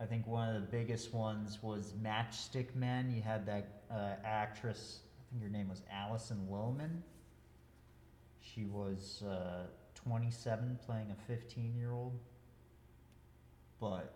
[0.00, 3.10] I think one of the biggest ones was Matchstick Men.
[3.10, 7.02] You had that uh, actress I think her name was Alison Lohman.
[8.40, 9.66] She was uh,
[10.08, 12.18] 27 playing a 15 year old.
[13.80, 14.14] But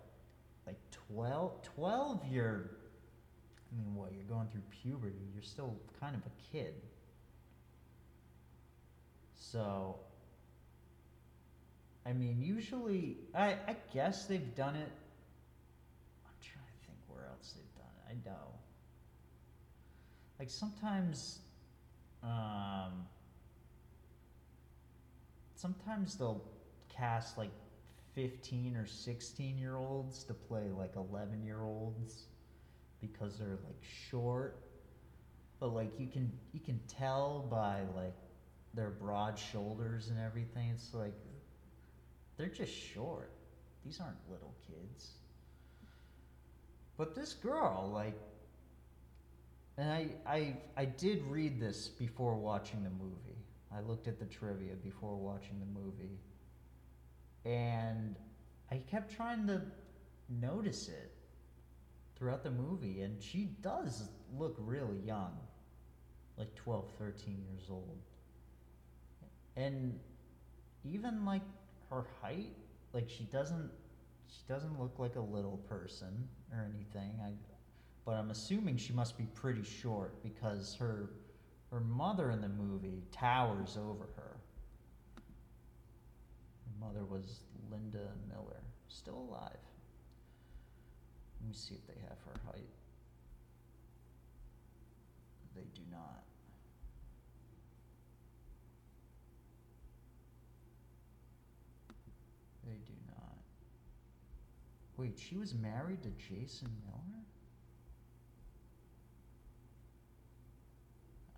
[0.66, 0.78] like
[1.09, 2.70] 12, 12, you're,
[3.70, 5.28] I mean, what, you're going through puberty.
[5.34, 6.74] You're still kind of a kid.
[9.36, 9.99] So,
[12.07, 14.90] I mean, usually, I, I guess they've done it.
[16.24, 18.11] I'm trying to think where else they've done it.
[18.11, 18.53] I know
[20.43, 21.38] like sometimes
[22.24, 23.07] um,
[25.63, 26.43] sometimes they'll
[26.89, 27.53] cast like
[28.17, 32.25] 15 or 16 year olds to play like 11 year olds
[33.01, 34.57] because they're like short.
[35.61, 38.17] But like you can you can tell by like
[38.75, 40.71] their broad shoulders and everything.
[40.75, 41.15] It's like
[42.37, 43.31] they're just short.
[43.85, 45.13] These aren't little kids.
[46.97, 48.19] But this girl like
[49.79, 53.41] and I, I, I did read this before watching the movie.
[53.77, 56.18] I looked at the trivia before watching the movie.
[57.45, 58.16] And
[58.70, 59.62] I kept trying to
[60.29, 61.12] notice it
[62.16, 63.03] throughout the movie.
[63.03, 65.33] And she does look really young
[66.37, 67.99] like 12, 13 years old.
[69.57, 69.99] And
[70.85, 71.43] even like
[71.91, 72.57] her height,
[72.93, 73.70] like she doesn't
[74.27, 77.11] she doesn't look like a little person or anything.
[77.23, 77.33] I
[78.05, 81.11] but I'm assuming she must be pretty short because her
[81.73, 84.37] her mother in the movie towers over her.
[85.16, 89.57] Her mother was Linda Miller, still alive.
[91.41, 92.68] Let me see if they have her height.
[95.57, 96.23] They do not.
[102.66, 103.39] They do not.
[104.99, 107.02] Wait, she was married to Jason Miller?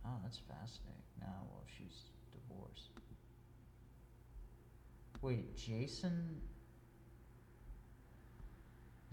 [0.06, 1.02] Oh, that's fascinating.
[1.20, 2.90] Now, well, she's divorced.
[5.22, 6.40] Wait, Jason.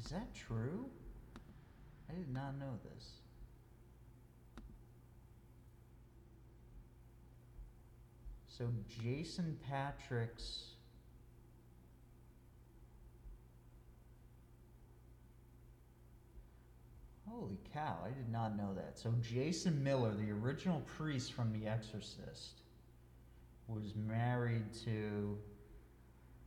[0.04, 0.90] Is that true?
[2.10, 3.12] I did not know this.
[8.48, 10.76] So, Jason Patric's
[17.32, 19.00] Holy cow, I did not know that.
[19.00, 22.62] So Jason Miller, the original priest from The Exorcist,
[23.68, 25.38] was married to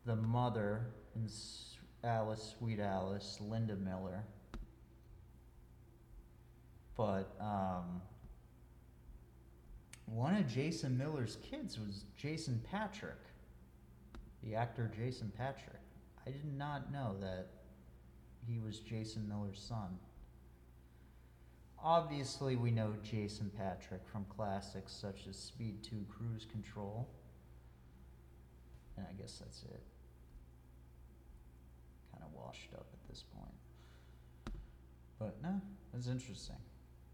[0.04, 1.26] the mother in
[2.02, 4.22] Alice, Sweet Alice, Linda Miller.
[6.96, 8.02] But um,
[10.06, 13.18] one of Jason Miller's kids was Jason Patric,
[14.42, 15.80] the actor Jason Patric.
[16.26, 17.48] I did not know that
[18.46, 19.98] he was Jason Miller's son.
[21.84, 27.06] Obviously, we know Jason Patric from classics such as Speed 2 Cruise Control.
[28.96, 29.82] And I guess that's it.
[32.10, 33.54] Kind of washed up at this point.
[35.18, 35.60] But no,
[35.92, 36.56] it's interesting.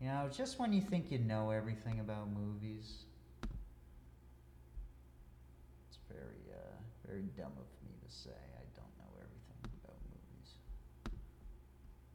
[0.01, 3.07] You know, just when you think you know everything about movies,
[5.89, 6.77] it's very, uh,
[7.09, 10.55] very dumb of me to say I don't know everything about movies.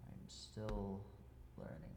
[0.08, 1.02] I'm still
[1.58, 1.95] learning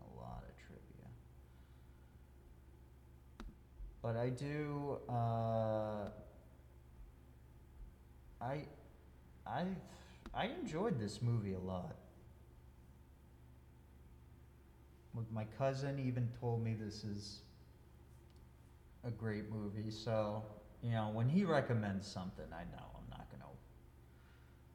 [4.02, 4.98] but I do.
[5.08, 6.08] Uh,
[8.40, 8.64] I,
[9.46, 9.64] I,
[10.34, 11.96] I enjoyed this movie a lot.
[15.32, 17.40] My cousin even told me this is
[19.04, 19.90] a great movie.
[19.90, 20.44] So
[20.82, 23.50] you know, when he recommends something, I know I'm not gonna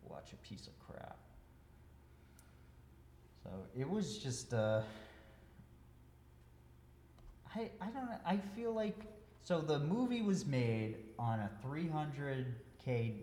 [0.04, 1.18] watch a piece of crap.
[3.44, 4.82] So it was just uh
[7.56, 8.18] I I don't know.
[8.26, 9.00] I feel like
[9.44, 13.14] so the movie was made on a 300k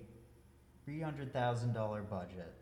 [0.89, 2.53] $300,000 budget.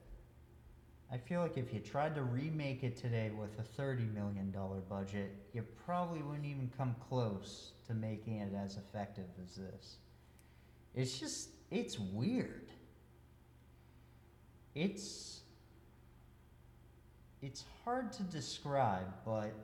[1.10, 4.54] I feel like if you tried to remake it today with a $30 million
[4.88, 9.96] budget, you probably wouldn't even come close to making it as effective as this.
[10.94, 12.68] It's just, it's weird.
[14.74, 15.40] It's,
[17.40, 19.54] it's hard to describe, but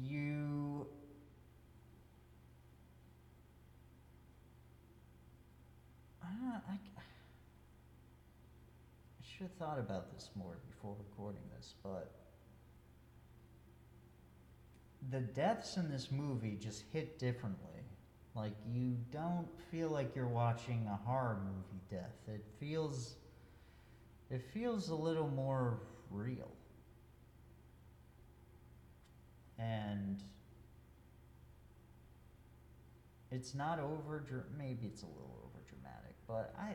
[0.00, 0.86] you
[6.22, 7.02] I don't know, I, I
[9.22, 12.12] should have thought about this more before recording this, but
[15.10, 17.68] the deaths in this movie just hit differently.
[18.34, 22.16] Like you don't feel like you're watching a horror movie death.
[22.28, 23.14] It feels
[24.30, 25.80] it feels a little more
[26.10, 26.48] real.
[29.62, 30.22] And
[33.30, 34.24] it's not over
[34.58, 36.74] maybe it's a little over dramatic but i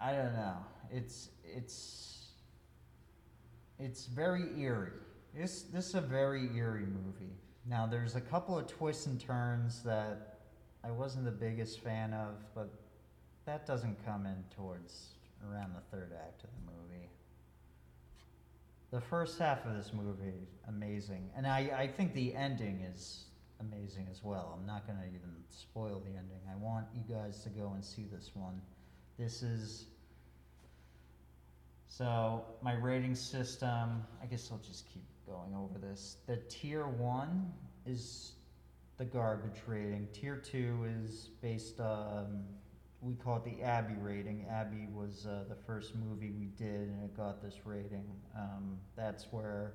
[0.00, 0.56] i don't know.
[0.90, 2.28] It's it's
[3.78, 4.92] it's very eerie.
[5.34, 7.34] This this is a very eerie movie.
[7.66, 10.38] Now there's a couple of twists and turns that
[10.82, 12.70] i wasn't the biggest fan of but
[13.44, 15.08] that doesn't come in towards
[15.50, 16.79] around the third act of the movie
[18.90, 21.30] the first half of this movie amazing.
[21.36, 23.24] And i i think the ending is
[23.60, 24.58] amazing as well.
[24.58, 26.40] I'm not going to even spoil the ending.
[26.50, 28.60] I want you guys to go and see this one.
[29.18, 29.86] This is
[31.86, 36.16] so my rating system i guess i'll just keep going over this.
[36.26, 37.52] The tier one
[37.86, 38.32] is
[38.98, 40.08] the garbage rating.
[40.12, 42.40] Tier two is based um,
[43.02, 44.44] we call it the Abby rating.
[44.50, 48.04] Abby was uh, the first movie we did, and it got this rating.
[48.36, 49.72] Um, that's where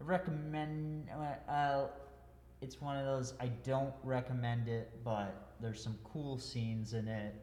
[0.00, 1.08] I recommend.
[1.48, 1.86] Uh,
[2.60, 7.34] it's one of those I don't recommend it, but there's some cool scenes in it.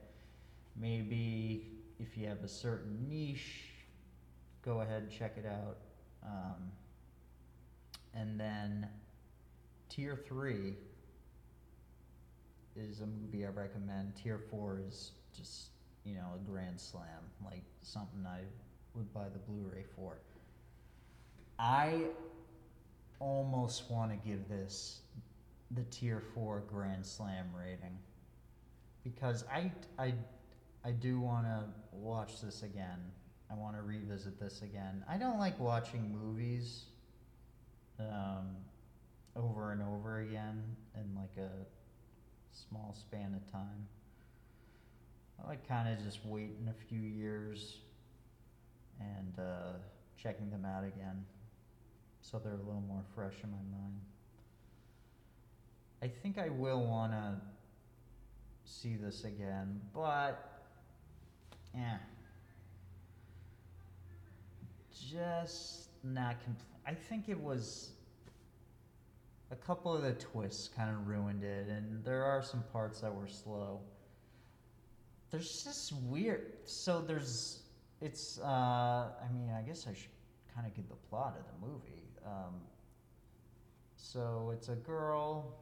[0.80, 1.68] Maybe
[2.00, 3.66] if you have a certain niche,
[4.64, 5.78] go ahead and check it out.
[6.24, 6.72] Um,
[8.14, 8.88] and then
[9.90, 10.76] tier three
[12.76, 14.16] is a movie I recommend.
[14.16, 15.70] Tier four is just
[16.04, 17.06] you know a grand slam,
[17.44, 18.42] like something I
[18.96, 20.18] would buy the Blu-ray for.
[21.60, 22.06] I
[23.20, 25.02] almost want to give this
[25.72, 27.98] the tier four grand slam rating
[29.04, 30.14] because I I
[30.84, 33.00] I do want to watch this again.
[33.50, 35.04] I want to revisit this again.
[35.10, 36.86] I don't like watching movies
[38.00, 38.56] um,
[39.36, 40.64] over and over again
[40.96, 41.50] in like a
[42.52, 43.88] small span of time.
[45.44, 47.78] I like kind of just waiting a few years
[49.00, 49.74] and uh,
[50.22, 51.26] checking them out again
[52.22, 54.00] so they're a little more fresh in my mind.
[56.02, 57.36] I think I will want to
[58.64, 60.62] see this again, but
[61.76, 61.98] yeah,
[65.10, 67.92] just not compl- I think it was
[69.52, 73.14] a couple of the twists kind of ruined it, and there are some parts that
[73.14, 73.82] were slow.
[75.30, 76.54] There's just weird.
[76.66, 77.60] So there's,
[78.02, 78.40] it's.
[78.40, 80.10] Uh, I mean, I guess I should
[80.56, 82.04] kind of give the plot of the movie.
[82.26, 82.56] Um,
[83.98, 85.54] so it's a girl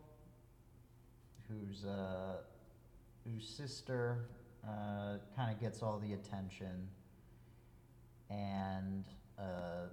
[1.48, 2.38] whose uh,
[3.26, 4.26] whose sister
[4.64, 6.88] uh, kind of gets all the attention,
[8.30, 9.06] and
[9.38, 9.88] uh,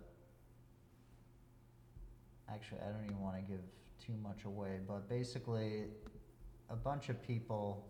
[2.51, 3.61] actually, I don't even want to give
[4.05, 5.85] too much away, but basically,
[6.71, 7.87] a bunch of people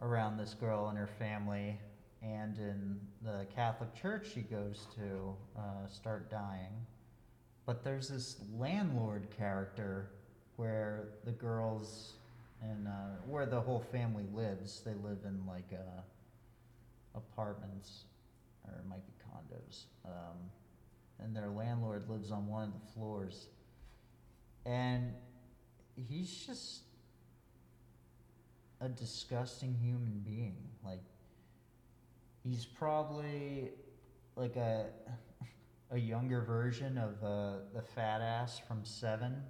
[0.00, 1.78] around this girl and her family,
[2.22, 6.72] and in the Catholic church she goes to, uh, start dying.
[7.66, 10.10] But there's this landlord character
[10.56, 12.14] where the girls
[12.62, 14.82] and uh, where the whole family lives.
[14.84, 16.00] They live in like uh,
[17.14, 18.04] apartments,
[18.66, 19.84] or it might be condos.
[20.04, 20.38] Um,
[21.20, 23.48] and their landlord lives on one of the floors
[24.66, 25.12] and
[25.96, 26.82] he's just
[28.80, 30.56] a disgusting human being.
[30.84, 31.02] Like
[32.42, 33.70] he's probably
[34.36, 34.86] like a
[35.90, 39.42] a younger version of uh, the fat ass from seven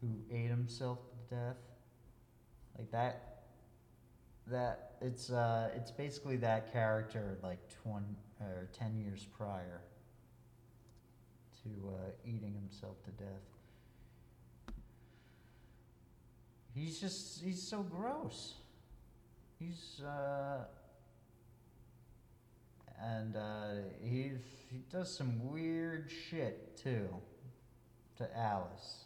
[0.00, 1.56] who ate himself to death.
[2.78, 3.30] Like that
[4.46, 8.04] that it's uh it's basically that character like 20
[8.40, 9.80] or 10 years prior
[11.64, 13.42] to uh, eating himself to death.
[16.74, 18.54] He's just, he's so gross.
[19.58, 20.64] He's, uh,
[23.02, 23.66] and uh,
[24.02, 24.32] he
[24.70, 27.08] he does some weird shit too
[28.16, 29.04] to Alice.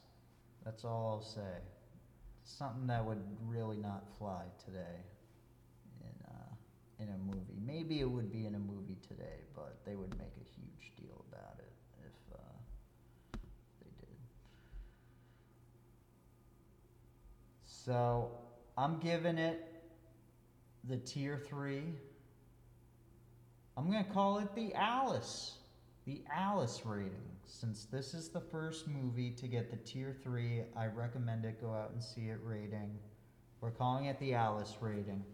[0.64, 1.58] That's all I'll say.
[2.44, 5.04] Something that would really not fly today
[6.00, 7.58] in uh, in a movie.
[7.66, 11.24] Maybe it would be in a movie today, but they would make a huge deal
[11.30, 11.72] about it
[12.06, 12.38] if uh,
[13.82, 14.16] they did.
[17.88, 18.28] So
[18.76, 19.66] I'm giving it
[20.90, 21.84] the tier three.
[23.78, 25.54] I'm gonna call it the Alice,
[26.04, 27.14] the Alice rating.
[27.46, 31.62] Since this is the first movie to get the tier three, I recommend it.
[31.62, 32.90] Go out and see it rating.
[33.62, 35.24] We're calling it the Alice rating.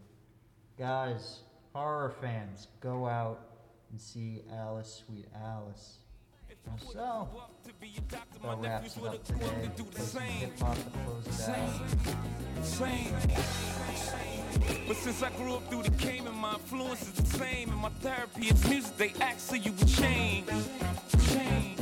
[0.79, 1.41] Guys,
[1.73, 3.49] horror fans, go out
[3.91, 5.97] and see Alice, Sweet Alice.
[6.91, 7.27] So,
[8.11, 9.69] that wraps it up today.
[10.39, 12.65] Hip hop to close it out.
[12.65, 13.13] Same.
[14.87, 17.81] But since I grew up through the game and my influence is the same, and
[17.81, 20.47] my therapy is music, they ask so you would change.
[21.29, 21.79] Change.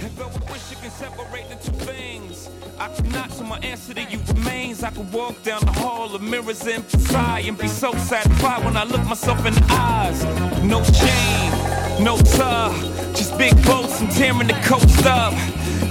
[0.00, 3.94] And though I wish you can separate the two things, I cannot, so my answer
[3.94, 4.82] to you remains.
[4.82, 8.76] I could walk down the hall of mirrors and sigh and be so satisfied when
[8.76, 10.24] I look myself in the eyes.
[10.62, 11.53] No shame,
[12.00, 12.72] no tug,
[13.14, 15.32] just big boats and tearing the coast up.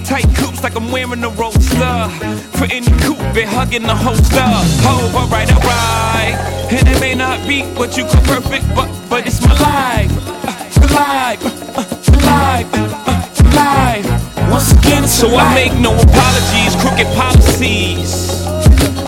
[0.06, 2.10] Tight coops like I'm wearing a roadster.
[2.58, 4.66] For any coupe, been hugging the host up.
[4.84, 6.36] Oh, alright, alright.
[6.72, 10.12] And it may not be what you call perfect, but but it's my life.
[10.44, 11.86] Uh, life, uh,
[12.26, 14.50] life, uh, life.
[14.50, 18.63] Once again, so I make no apologies, crooked policies.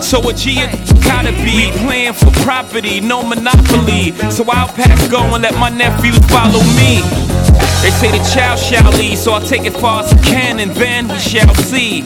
[0.06, 0.54] So a G
[1.02, 4.12] gotta be playing for property, no monopoly.
[4.30, 7.02] So I'll pass go and let my nephews follow me.
[7.82, 10.70] They say the child shall lead, so I'll take it far as I can, and
[10.70, 12.02] then we shall see.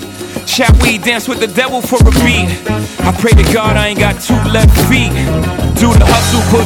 [0.46, 2.48] Shall we dance with the devil for a beat?
[3.04, 5.12] I pray to God I ain't got two left feet.
[5.76, 6.64] Do the hustle, put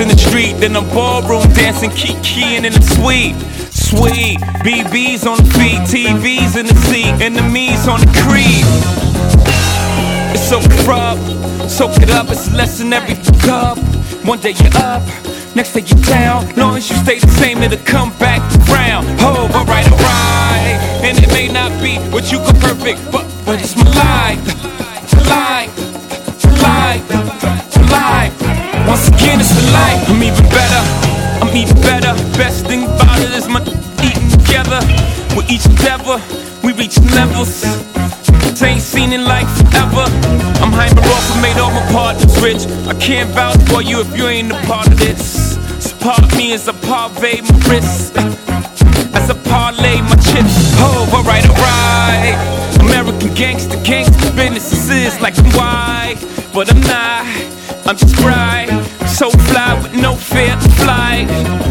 [0.00, 3.34] in the street, then the ballroom dancing, keep keying in the suite.
[3.74, 9.65] Sweet, BBs on the feet, TVs in the seat, enemies on the creep.
[10.48, 11.18] It's so rough,
[11.68, 13.78] soak it up, it's less than every cup.
[14.24, 15.02] One day you're up,
[15.56, 16.54] next day you're down.
[16.54, 18.38] Long as you stay the same, it'll come back
[18.70, 19.08] round.
[19.18, 20.78] Oh, alright, alright.
[21.02, 24.38] And it may not be what you call perfect, but but it's my life,
[25.26, 25.74] life,
[26.62, 27.02] life,
[27.90, 28.86] life.
[28.86, 29.98] Once again, it's a life.
[30.06, 30.82] I'm even better,
[31.42, 32.14] I'm even better.
[32.38, 33.62] Best thing about it is my
[33.98, 34.78] eating together.
[35.34, 36.22] With each endeavor,
[36.62, 37.66] we reach levels.
[38.62, 40.06] Ain't seen in life forever.
[40.62, 42.66] I'm hyper off and made all my partners rich.
[42.88, 45.56] I can't vouch for you if you ain't a part of this.
[45.78, 48.16] So part of me is a parve my wrist.
[49.14, 50.56] As I parlay my chips.
[50.80, 52.80] Oh, alright, alright.
[52.80, 56.16] American gangster, gangster business is like I'm white.
[56.52, 57.26] But I'm not.
[57.86, 58.75] I'm just bright.
[59.16, 61.24] So fly with no fear to fly.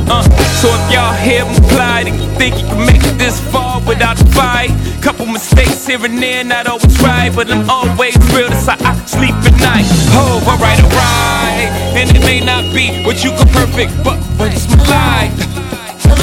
[0.09, 0.23] Uh,
[0.57, 3.79] so if y'all hear me fly, then you think you can make it this far
[3.85, 4.71] without a fight.
[4.99, 8.49] Couple mistakes here and there, not always right, but I'm always real.
[8.49, 9.85] That's how I sleep at night.
[10.17, 11.69] Oh, alright, alright.
[11.93, 15.37] And it may not be what you call perfect, but but it's my life,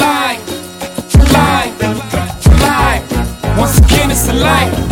[0.03, 0.43] life,
[1.31, 1.79] life,
[2.59, 3.57] life.
[3.57, 4.82] Once again, it's a life.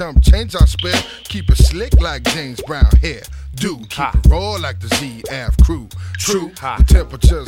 [0.00, 3.20] Chump change I spare, keep it slick like James Brown hair.
[3.56, 4.12] Do keep Ha.
[4.14, 5.88] it raw like the ZF crew.
[6.16, 6.78] True, Ha.
[6.78, 7.39] the temperature's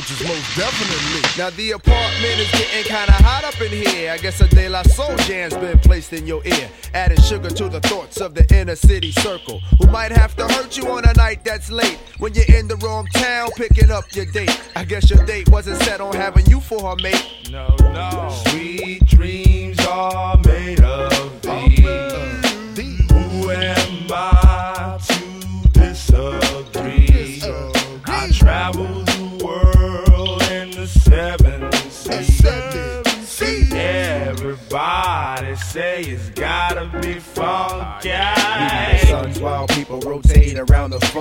[0.00, 1.42] a cockroaches most definitely.
[1.42, 4.12] Now the apartment is getting kinda hot up in here.
[4.12, 7.68] I guess a De La Soul jam's been placed in your ear, adding sugar to
[7.68, 9.60] the thoughts of the inner city circle.
[9.80, 12.76] Who might have to hurt you on a night that's late when you're in the
[12.76, 14.58] wrong town picking up your date.
[14.76, 17.50] I guess your date wasn't set on having you for her mate.
[17.50, 18.30] No, no.
[18.46, 19.49] Sweet dreams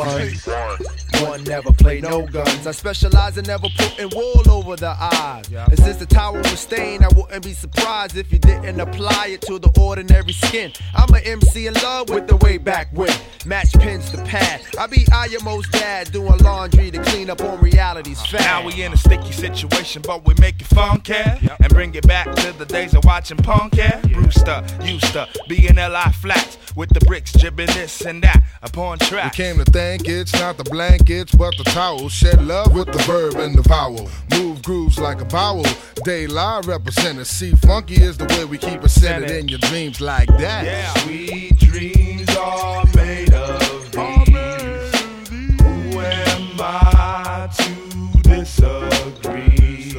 [0.05, 0.98] fun.
[1.21, 2.65] One never play no guns.
[2.65, 5.51] I specialize in never putting wool over the eyes.
[5.51, 9.41] And since the tower was stained, I wouldn't be surprised if you didn't apply it
[9.41, 10.71] to the ordinary skin.
[10.95, 13.13] I'm an MC in love with the way back when.
[13.45, 14.61] Match pins to pad.
[14.77, 18.41] I be Ayamo's dad doing laundry to clean up on reality's uh, fat.
[18.41, 22.33] Now we in a sticky situation, but we make it funky and bring it back
[22.35, 23.75] to the days of watching punk.
[23.75, 23.99] Yeah?
[24.01, 28.99] Brewster used to be in LI flats with the bricks jibbing this and that upon
[28.99, 29.33] track.
[29.33, 30.63] We came to think it's not the
[31.09, 32.09] blankets, but the towel.
[32.09, 34.09] Shed love with the verb and the vowel.
[34.31, 35.65] Move grooves like a vowel.
[36.03, 37.27] Day live represented.
[37.27, 40.65] See, funky is the way we keep it centered in your dreams like that.
[40.65, 45.61] Yeah, sweet dreams are made of these.
[45.61, 49.95] Who am I to disagree?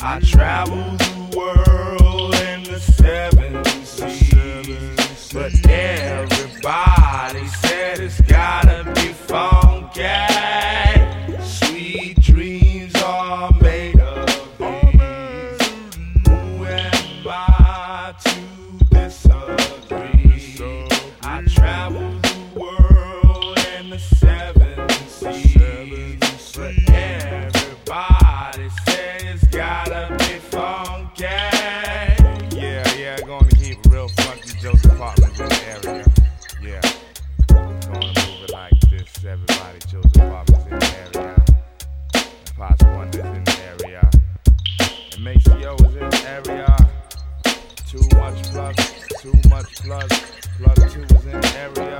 [0.00, 1.01] I travel
[29.52, 31.24] gotta be funky.
[32.56, 34.58] Yeah, yeah, gonna keep it real funky.
[34.58, 36.04] Joe's apartments in the area.
[36.62, 36.80] Yeah,
[37.48, 39.24] gonna move it like this.
[39.24, 41.44] Everybody, Joe's apartments in the area.
[42.14, 44.10] And Pots Wonders in the area.
[45.12, 46.76] And Maceo is in the area.
[47.86, 48.74] Too much plug,
[49.20, 50.08] too much plug.
[50.58, 51.91] Plug two is in the area.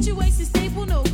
[0.00, 1.11] situation stable, no